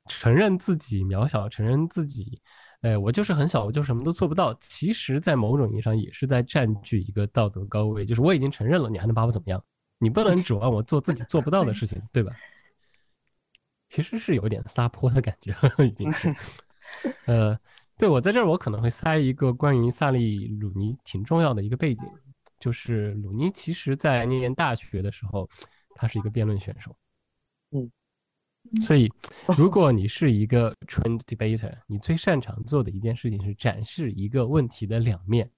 [0.07, 2.43] 承认自己渺小，承认自己。
[2.83, 4.55] 哎，我就是很小，我就什么都做不到。
[4.55, 8.07] 其实，在某种意义上，也是在占据一个道德高位。
[8.07, 9.63] 就是我已经承认了，你还能把我怎么样？
[9.99, 12.33] 你不能指望我做自己做不到的事情，对吧？
[13.91, 15.55] 其实是有点撒泼的感觉，
[15.85, 16.35] 已经是。
[17.27, 17.59] 呃，
[17.99, 22.03] 对我在这儿，我可能会塞一个关于萨利鲁尼挺重要的一个背景，
[22.59, 25.47] 就是鲁尼其实在念大学的时候，
[25.95, 26.97] 他是一个辩论选手。
[27.73, 27.91] 嗯。
[28.83, 29.11] 所以，
[29.57, 35.51] 如果你是一个 trained debater，你最擅长做的一件事情是展示一个问题的两面。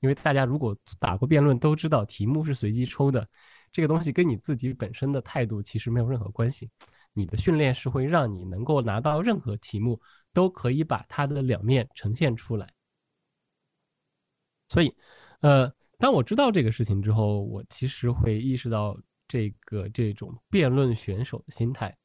[0.00, 3.26] 因为大家如果打过辩论都知道，题目是随机抽的，
[3.72, 6.70] 这个东西跟你自己本身的态度其实没有任何关系。
[7.12, 10.00] 你的训练是会让你能够拿到任何题目，
[10.32, 12.68] 都可以把它的两面呈现出来。
[14.68, 14.94] 所以，
[15.40, 18.96] 呃，当我知道这个事情之后，我其实会意识到。
[19.32, 21.96] 这个这种辩论选手的心态，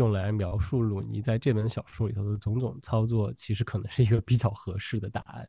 [0.00, 5.46] 用来描述鲁尼在这本小说里头的种种操作，其实可能是一个比较合适的答案。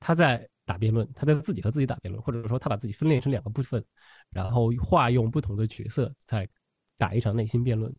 [0.00, 3.82] 他在打辩论，他在自己和自己打辩论，或者说他把自己分裂成两个部分，
[4.30, 6.48] 然后化用不同的角色在
[6.98, 7.94] 打一场内心辩论。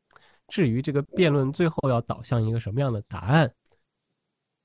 [0.49, 3.49] 至于这个辩论最后要导向一个什么样的答案，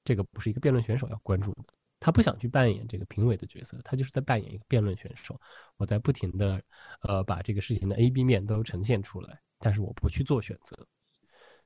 [0.02, 1.72] 这个不是一个辩论选手要关注的。
[2.00, 5.40] 他不想去扮演这个评委的角色，他就是在扮演一个辩论选手。
[5.76, 6.60] 我在不停的，
[7.02, 10.76] 呃，把这个事情的 A、B 面都呈现出来，但是我不去做选择。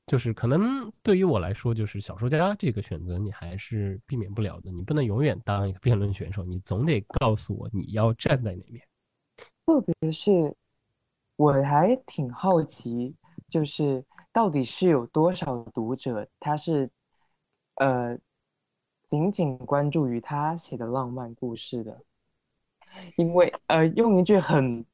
[0.07, 4.71] 就是可能对于我来说，就是小说家这个选择你还是避免不了的。
[4.71, 8.81] 你不能永远当一个辩论选手，你总得告诉我你要站在哪边。
[9.65, 10.55] 特别是
[11.35, 13.13] 我还挺好奇，
[13.49, 14.01] 就是
[14.31, 16.89] 到底是有多少读者他是
[17.75, 18.17] 呃
[19.07, 22.01] 仅仅关注于他写的浪漫故事的，
[23.17, 24.85] 因为呃用一句很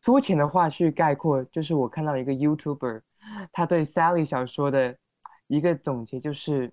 [0.00, 3.02] 粗浅的话去概括，就是我看到一个 YouTuber。
[3.52, 4.96] 他对 Sally 小说的
[5.46, 6.72] 一个总结就是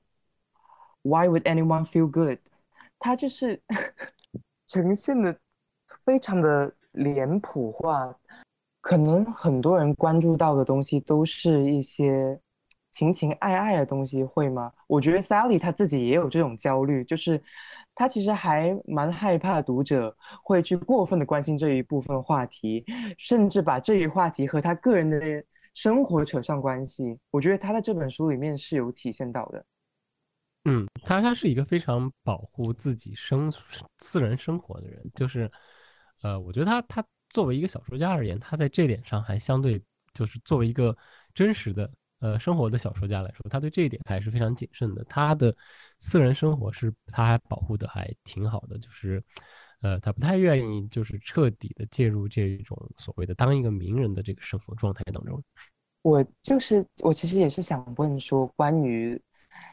[1.01, 2.39] "Why would anyone feel good？"
[2.99, 3.61] 他就是
[4.67, 5.37] 呈现的
[6.03, 8.15] 非常的脸谱化，
[8.81, 12.39] 可能很多人关注到的东西都是一些
[12.91, 14.71] 情情爱爱的东西，会吗？
[14.87, 17.41] 我觉得 Sally 他自己也有这种焦虑，就是
[17.93, 22.83] 他其实还蛮害怕读者会去过分的关心这一部分话题，
[23.17, 25.43] 甚至把这一话题和他个人的。
[25.78, 29.63] 生活扯上关系，我觉得他在这本书里面是有体现到的。
[30.65, 33.53] 嗯，他他是一个非常保护自己生
[33.99, 35.49] 私人生活的人，就是，
[36.23, 39.80] 呃，我觉得他他作为一个小说家而言，他在这点上还相对
[40.15, 40.97] 就是作为一个
[41.36, 41.88] 真实的
[42.21, 45.03] 呃生活的小说家来说，他对这一点还是非常谨慎的。
[45.03, 45.55] 他的
[45.99, 49.23] 私人生活是他还保护的还挺好的，就是，
[49.82, 55.41] 呃，他不太愿意就是彻底的介入这种所谓的当一个名人的这个生活状态当中。
[56.01, 59.21] 我就是我，其实也是想问说，关于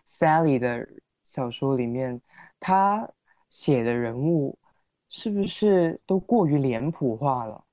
[0.06, 0.86] Sally 的
[1.22, 2.20] 小说里面，
[2.58, 3.08] 他
[3.48, 4.58] 写的人物
[5.08, 7.64] 是不是都过于脸谱化了？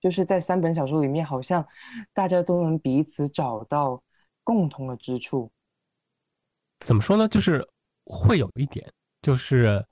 [0.00, 1.66] 就是在三本小说里面，好像
[2.12, 4.02] 大家都能彼此找到
[4.42, 5.50] 共同的之处。
[6.80, 7.26] 怎么说呢？
[7.28, 7.66] 就是
[8.04, 8.86] 会有一点，
[9.22, 9.82] 就是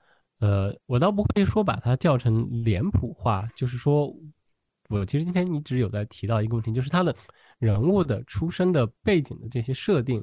[0.43, 4.13] 呃，我倒不会说把它叫成脸谱化，就是说
[4.89, 7.15] 我其实今天一直有在提到一个问题，就是他的。
[7.59, 10.21] 人物的出身的背景的这些设定，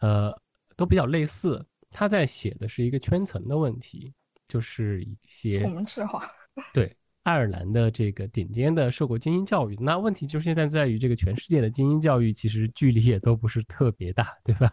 [0.00, 0.36] 呃，
[0.76, 1.64] 都比较类似。
[1.92, 4.12] 他在写的是一个圈层的问题，
[4.48, 6.28] 就是一些同质化。
[6.74, 6.92] 对，
[7.22, 14.72] 爱尔兰的这个顶尖的受过精英教育，那问题就是现在在于这个全世界的精英教育其实距离也都不是特别大，对吧？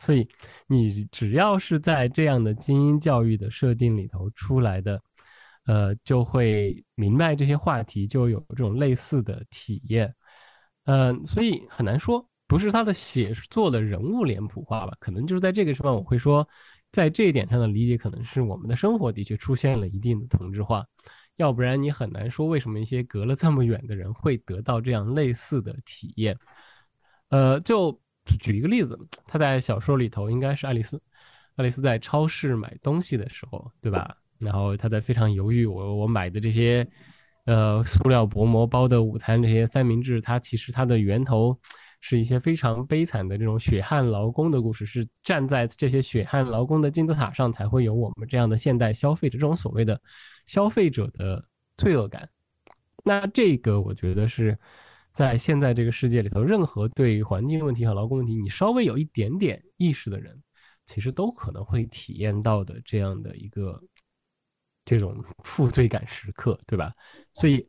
[0.00, 0.26] 所以
[0.66, 5.00] 你只要是在这样的精英教育的设定里头出来的，
[5.66, 10.12] 呃，就会明白这些话题，就有这种类似的体验。
[10.84, 14.96] 嗯，所以很难说，不是他的写作的人物脸谱化吧？
[14.98, 16.48] 可能就是在这个地方，我会说，
[16.90, 20.84] 在这一点上的理解，可能是我们的生活的确出现了一定的同质化，
[21.36, 26.36] 要不然你很难说为什么一些隔了这么远的人会得到这样类似的体验。
[27.28, 28.00] 呃，就
[28.40, 31.00] 举一个例子，他在小说里头应该是爱丽丝，
[31.56, 34.16] 爱丽丝在超市买东西的时候，对吧？
[34.38, 36.86] 然后她在非常犹豫，我我买的这些。
[37.46, 41.58] 呃，塑料薄膜包的午餐，这些三明治，它其实它的源头
[42.00, 50.00] 是一些非常悲惨的这种血汗劳工的故事，是站在这些血汗劳工的金字塔上，才会有我们这样的现代消费者这种所谓的
[50.46, 51.42] 消费者的
[51.78, 52.28] 罪恶感。
[53.04, 54.56] 那这个我觉得是
[55.20, 60.42] 在现在这个世界里头，任何对环境问题和劳工问题你稍微有一点点意识的人，
[60.86, 63.78] 其实都可能会体验到的这样的一个。
[64.82, 66.92] 这种负罪感时刻，对吧？
[67.34, 67.64] 所以，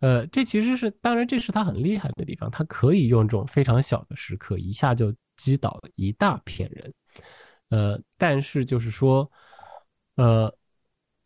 [0.00, 6.92] 呃，这其实是当然，这是他很厉害的地方，他可以用这种非常小的时刻，一下就击倒一大片人。
[7.70, 9.30] 呃，但是就是说，
[10.16, 10.52] 呃，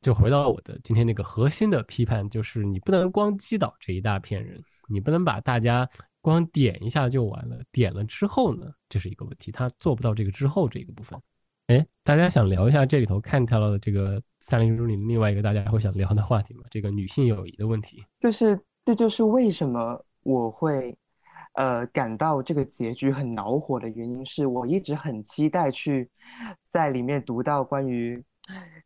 [0.02, 5.88] 就回到我的今天那个核心的批判，就是你不能光击倒这一大片人，你不能把大家
[6.20, 11.18] 光点一下就完了，点了之后呢，这是一个问题，他做不到这个之后这个部分。
[11.68, 16.64] 哎，大家想聊一下这里头看到的这个三零书里另外一个大家会想聊的话题吗？
[16.70, 20.98] 这个女性友谊的问题，就是这就是为什么我会
[21.54, 26.10] 呃感到这个结局很恼火的原因，是我一直很期待去
[26.68, 28.20] 在里面读到关于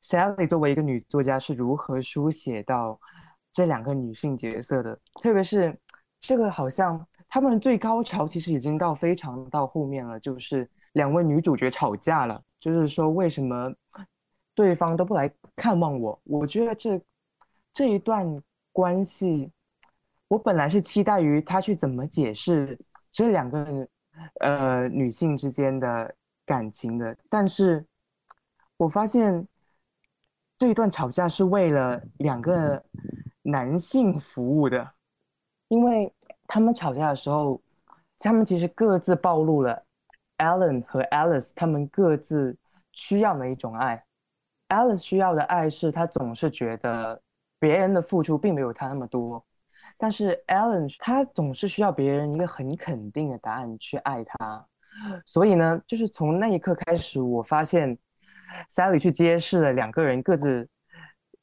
[0.03, 3.01] Sally 作为一个女作家是如何书写到
[3.51, 5.75] 这两个女性角色的，特别是
[6.27, 12.43] 这个好像他们最高潮其实已经到非常到后面了，就是两位女主角吵架了。
[12.59, 13.71] 就是说，为什么
[14.55, 16.19] 对方都不来看望我？
[16.25, 16.99] 我觉得这
[17.75, 18.43] 这一段
[18.73, 19.53] 关系，
[20.29, 22.79] 我本来是期待于他去怎么解释
[23.13, 23.87] 这两个
[24.41, 26.15] 呃女性之间的
[26.47, 27.85] 感情的，但是
[28.79, 29.47] 我发现
[30.57, 32.83] 这一段吵架是为了两个
[33.43, 34.94] 男性服务的，
[35.75, 36.13] 因为
[36.47, 37.61] 他们吵架的时候，
[38.17, 39.83] 他们其实各自暴露了
[40.39, 42.57] Alan 和 Alice 他们各自
[42.93, 44.05] 需要的一种爱。
[44.69, 47.21] Alice 需要的爱是他总是觉得
[47.59, 49.45] 别人的付出并没有他那么多。
[49.99, 54.65] 但是 Alan 他总是需要别人一个很肯定的答案去爱他，
[55.27, 57.99] 所以呢，就是从那一刻开始，我发现
[58.71, 60.69] Sally 去揭示了两个人各自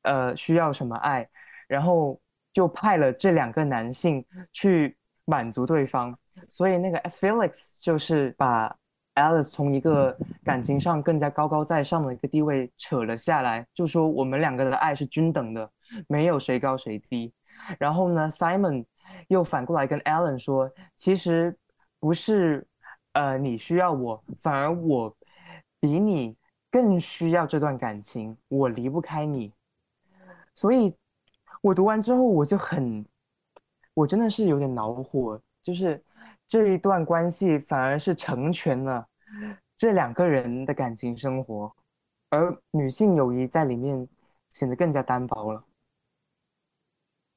[0.03, 1.29] 呃需要什么爱，
[1.67, 2.17] 然后
[2.53, 6.15] 就派了这两个男性去满足对方，
[6.49, 8.75] 所以那个 Felix 就是把
[9.15, 15.69] Alice 从一个感情上更加高高在上的一个地位扯了下来，就说我们两个的爱是均等的，
[16.07, 17.33] 没有谁高谁低。
[17.77, 18.85] 然后呢，Simon
[19.27, 21.55] 又反过来跟 Alan 说，其实
[21.99, 22.65] 不是，
[23.13, 25.15] 呃，你需要我，反而我
[25.79, 26.35] 比你
[26.71, 29.53] 更需要这段感情，我离不开你。
[30.55, 30.95] 所以，
[31.61, 33.05] 我读完之后我就很，
[33.93, 36.03] 我真的是有点恼火，就是
[36.47, 39.07] 这一段关系反而是成全了
[39.77, 41.71] 这两个人的感情生活，
[42.29, 44.07] 而女性友谊在里面
[44.49, 45.63] 显得更加单薄了。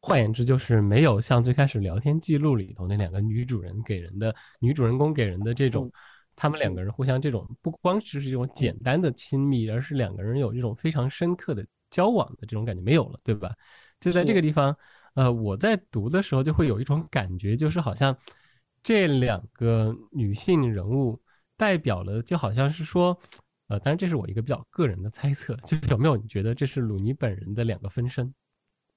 [0.01, 5.91] 换言之，就是没有像最开始聊天记录里头那两个女主人给人的女主人公给人的这种，
[6.35, 13.55] 他们两个人互相这种不光只是这种简单的亲密，而是两个人有这种非常深刻的交往的这种感觉没有了，对吧？
[14.05, 14.77] 就在这个地方，
[15.15, 18.15] 呃，我在读的时候就会有一种感觉，就是好像
[18.83, 21.19] 这两个女性人物
[21.57, 23.19] 代表了，就好像是说，
[23.69, 28.33] 呃，当然这是我一个比较个人的猜测， 就是有没有你觉得这是鲁尼本人的两个分身？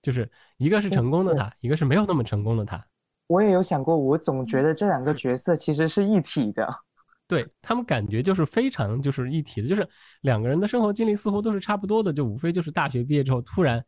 [0.02, 2.86] 就是一个是成功的他，一个是没有那么成功的他。
[3.28, 6.68] 我也有想过，我总觉得这两个角色其实是一体的。
[7.28, 9.88] 对他们感觉就是非常就是一体的，就是
[10.22, 13.84] 两个人的生活经历似乎都是差不多的，就无非就是大学毕业之后突然，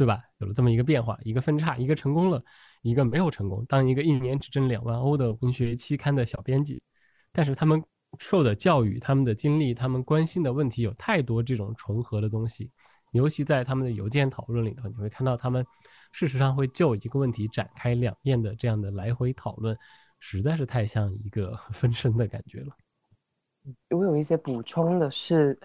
[0.00, 2.42] 对吧，有了这么一个变化，一个分叉，一个成功了，
[2.80, 6.82] 一个没有成功，当一个一年只挣两万欧的文学期刊的小编辑。
[7.32, 7.84] 但是他们
[8.18, 12.70] 受的教育、他们的经历、他们关心的问题有太多这种重合的东西。
[13.12, 15.62] 尤其在他们的邮件讨论里头，你会看到他们
[16.12, 19.76] 事实上会就一个问题展开两面的这样的来回讨论，
[20.18, 22.74] 实在是太像一个 分身的感觉了。
[23.90, 25.60] 我有一些补充的是，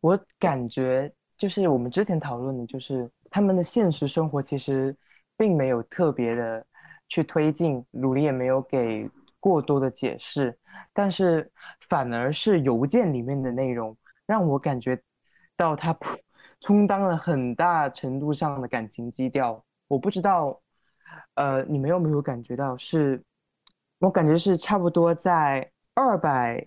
[0.00, 4.96] 我感觉就是我们之前讨论的，就是他们的现实生活其实
[5.36, 6.64] 并没有特别的
[7.08, 10.56] 去推进，鲁尼也没有给过多的解释，
[10.92, 11.50] 但是
[11.88, 14.96] 反而是邮件里面的内容让我感觉
[15.56, 15.96] 到他。
[16.60, 20.62] 充当了很大程度上的感情基调，我不知道，
[21.34, 22.76] 呃，你们有没有感觉到？
[22.76, 23.20] 是，
[23.98, 26.64] 我感觉是差不多在二百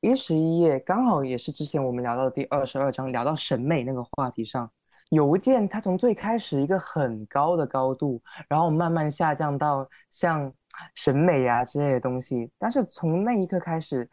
[0.00, 4.68] 一十一页，刚好也是之前我们聊到的第二十二章，聊到审美那个话题上，
[5.10, 10.52] 邮件它从最开始一个很高的高度，然后慢慢下降到像
[10.94, 14.08] 审美啊之类的东西，但是从那一刻开始，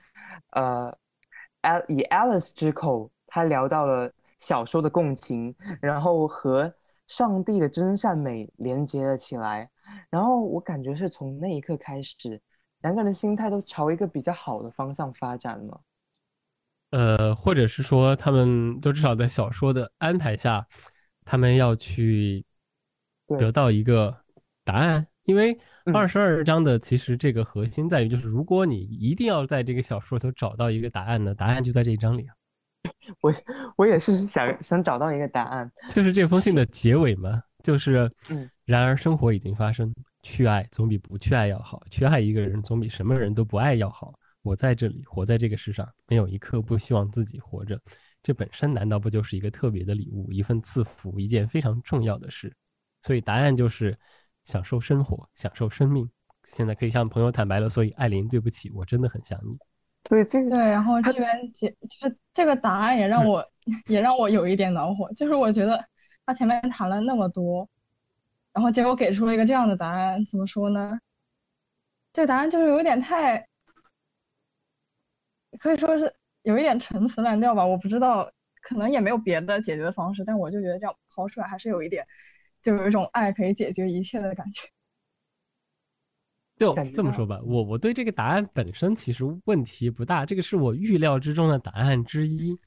[0.52, 0.94] 呃
[1.88, 4.12] 以 Alice 之口，他聊到了。
[4.40, 6.70] 小说的共情，然后和
[7.08, 9.70] 上帝的真善美连接了起来，
[10.10, 12.42] 然后我感觉是从那一刻开始，
[12.82, 15.82] 两个人心态都朝一个比较好的方向发展了。
[16.94, 20.64] 呃，或者是说，他们都至少在小说的安排下，
[21.26, 22.46] 他们要去
[23.40, 24.16] 得到一个
[24.64, 25.58] 答案，因为
[25.92, 32.36] 二十二章的其实这个核心在于，就是如果你一定要在这个小说里头找到一个答案呢，答案就在这一章里啊。
[33.22, 33.34] 我
[33.76, 38.08] 我也是想想找到一个答案，就是这封信的结尾嘛，就是，
[38.66, 39.92] 然而生活已经发生，
[40.22, 44.14] 去爱总比不去爱要好，去爱一个人总比什么人都不爱要好。
[44.44, 47.80] 我在这里，活在这个世上，没有一刻不希望自己活着，
[48.22, 52.54] 这本身难道不就是一个特别的礼物，一份赐福，一件非常重要的事？
[53.02, 53.98] 所以答案就是
[54.46, 56.08] 享受生活，享受生命。
[56.56, 59.58] 现在可以向朋友坦白了，所以艾琳，对不起，我真的很想你。
[60.06, 63.44] 所以这个对，然后这边解就是这个答案也让我
[63.88, 65.84] 也让我有一点恼火，就是我觉得
[66.26, 67.68] 他前面谈了那么多，
[68.52, 71.00] 然后结果给出了一个这样的答案，怎么说呢？
[72.12, 73.48] 这个答案就是有点太，
[75.60, 76.14] 可以说是
[76.44, 77.66] 有一点陈词滥调吧。
[77.66, 78.32] 我不知道，
[78.62, 82.06] 可能也没有别的解决方式，但我就觉得这样抛出来还是有一点，
[82.62, 84.64] 就有一种爱可以解决一切的感觉。
[86.56, 92.58] 就这么说吧，我我对这个答案本身其实问题不大，这个是我预料之中的答案之一。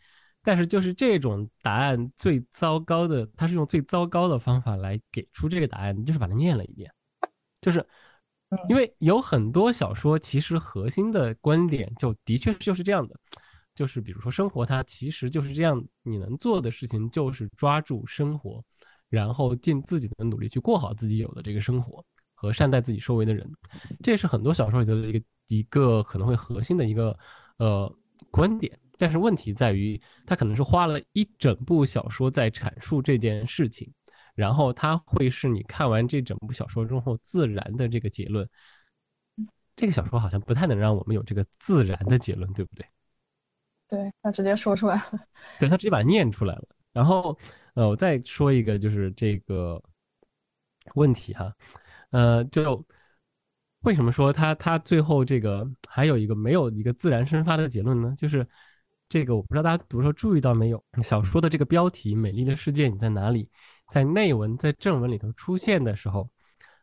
[0.42, 6.88] 但是就是这种答案最糟糕的，他是用最糟糕的方法来给出这个答案，就是把它念了一遍。
[7.60, 7.84] 就是
[8.68, 13.14] 因为有很多小说其实核心的观点就的确就是这样的，
[13.74, 18.62] 就是比如说生活它其实就是这样，你能做的事情就是抓住生活，
[19.08, 22.04] 然后尽自己的努力去过好自己有的这个生活
[22.34, 23.50] 和善待自己周围的人，
[24.02, 27.18] 这是很多小说里头的一个一个可能会核心的一个
[27.58, 27.92] 呃
[28.30, 28.78] 观点。
[28.98, 33.92] 但是问题在于，他可能是花了一整部小说在阐述这件事情，
[34.36, 38.48] 然后它会是你看完这整部小说之后自然的这个结论。
[39.74, 42.86] 这个小说好像不太能让我们有这个自然的结论，对不对？
[43.88, 45.20] 对他直接说出来了，
[45.58, 46.68] 对他直接把它念出来了。
[46.92, 47.36] 然后，
[47.74, 49.82] 呃，我再说一个，就是这个
[50.94, 51.52] 问题哈，
[52.10, 52.84] 呃，就
[53.80, 58.14] 为什么说他他最后这个还有一个没有一个自然生发的结论呢？
[58.16, 58.46] 就是。
[59.08, 60.84] 这个我不知道大家读的时候注意到没有？
[61.04, 63.44] 小说的这个标题《美丽的世界你在哪里》
[63.92, 66.28] 在内文在正文里头出现的时候，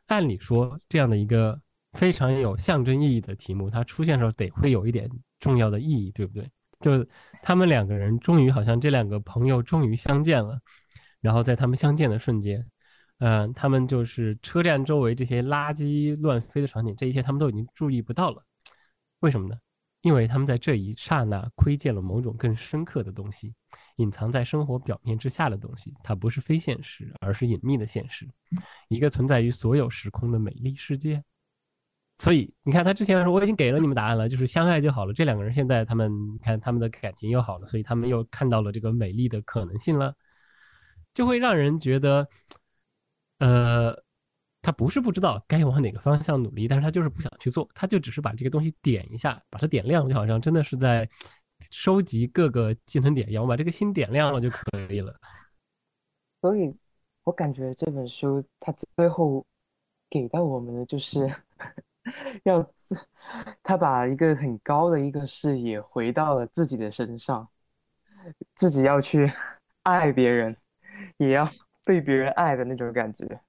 [0.08, 1.60] 按理说这样的一个
[1.94, 5.10] 非常有象征意义的题目，它出现的时候得会有一点
[5.40, 6.50] 重要的意义，对不对？
[6.80, 7.06] 就
[7.42, 10.60] 他们两个人终于好像这两个朋友终于相见了，
[11.22, 12.66] 然后在他们相见的瞬间，
[13.20, 18.44] 嗯，他们就是车站周围这些垃圾乱飞的场景，这一切他们都已经注意不到了，
[19.20, 19.56] 为什么呢？
[20.04, 23.54] 因为他们在这一刹那窥见了某种更深刻的东西，
[23.96, 25.94] 隐藏在生活表面之下的东西。
[26.04, 28.30] 它不是非现实，而是隐秘的现实，
[28.90, 31.24] 一个存在于所有时空的美丽世界。
[32.18, 35.14] 所以，你看，他之前说我已经给了你们答案了，就是相爱就好了。
[35.14, 36.12] 这两个人现在他们
[36.42, 40.14] 看他们的感情又好了，所以他们又看到了这个美丽的可能性了，
[41.14, 42.28] 就会让人觉得，
[43.40, 44.04] 呃。
[44.64, 51.08] 他不是不知道该往哪个方向努力，但是他就是不想去做，他就只是把这个东西点一下，把它点亮，就好像真的是在
[51.70, 55.14] 收集各个技能点一样，我把这个心点亮了就可以了。
[56.42, 56.74] 所以，
[57.26, 59.46] 我感觉这本书它最后
[60.10, 61.30] 给到我们的就是
[62.44, 62.98] 要自，
[63.62, 67.48] 他把一个很高的一个视野回到了自己的身上，
[68.56, 69.32] 自己要去
[69.84, 70.56] 爱别人，
[71.18, 71.50] 也要
[71.86, 73.42] 被别人爱的那种感觉。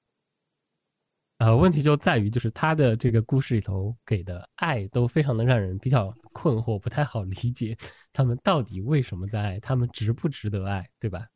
[1.45, 7.77] 呃，问题就在于，就是他的这个故事里头给的爱都非常的让人比较困惑，不太好理解，
[8.15, 11.27] 他们到底为什么在爱，他们值不值得爱，对吧？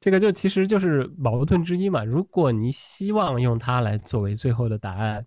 [0.00, 2.02] 这个就其实就是矛盾之一嘛。
[2.02, 5.26] 如果你希望用它来作为最后的答案，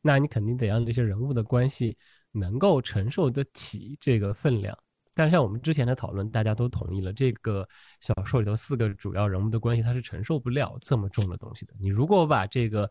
[0.00, 1.94] 那你肯定得让这些人物的关系
[2.32, 4.74] 能够承受得起这个分量。
[5.12, 7.68] 但像我们之前的讨论，大家都同意了，这个
[8.00, 11.74] 小说里头四个主要人物的关系，它是承受不了这么重的东西的。
[11.78, 12.90] 你如果把这个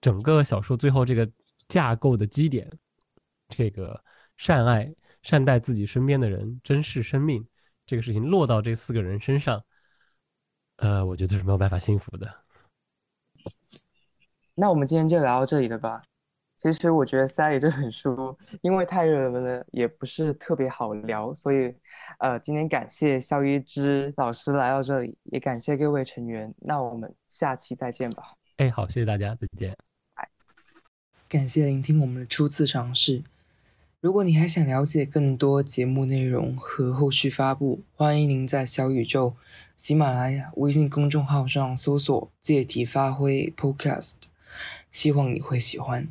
[0.00, 1.30] 整个小说最后这个
[1.68, 2.70] 架构的基点，
[3.48, 4.02] 这个
[4.36, 7.46] 善爱、善待自己身边的人、珍视生命
[7.86, 9.62] 这个事情落到这四个人身上，
[10.76, 12.44] 呃，我觉得是没有办法幸福的。
[14.54, 16.02] 那我们今天就聊到这里了吧？
[16.56, 21.74] 其实我觉得《塞里》这本书因为太热门了，也不是特别好聊，所以，
[22.18, 26.54] 呃，今天感谢肖一之老师来到这里，也感谢各位成员。
[26.58, 28.34] 那我们下期再见吧。
[28.58, 29.89] 哎，好，谢谢大家，再见。
[31.30, 33.22] 感谢聆听我们的初次尝试。
[34.00, 39.36] 如果你还想了解更多节目内容和后续发布，欢迎您在小宇宙、
[39.76, 44.14] 喜马拉雅、微信公众号上搜索“借题发挥 Podcast”，
[44.90, 46.08] 希望你会喜欢。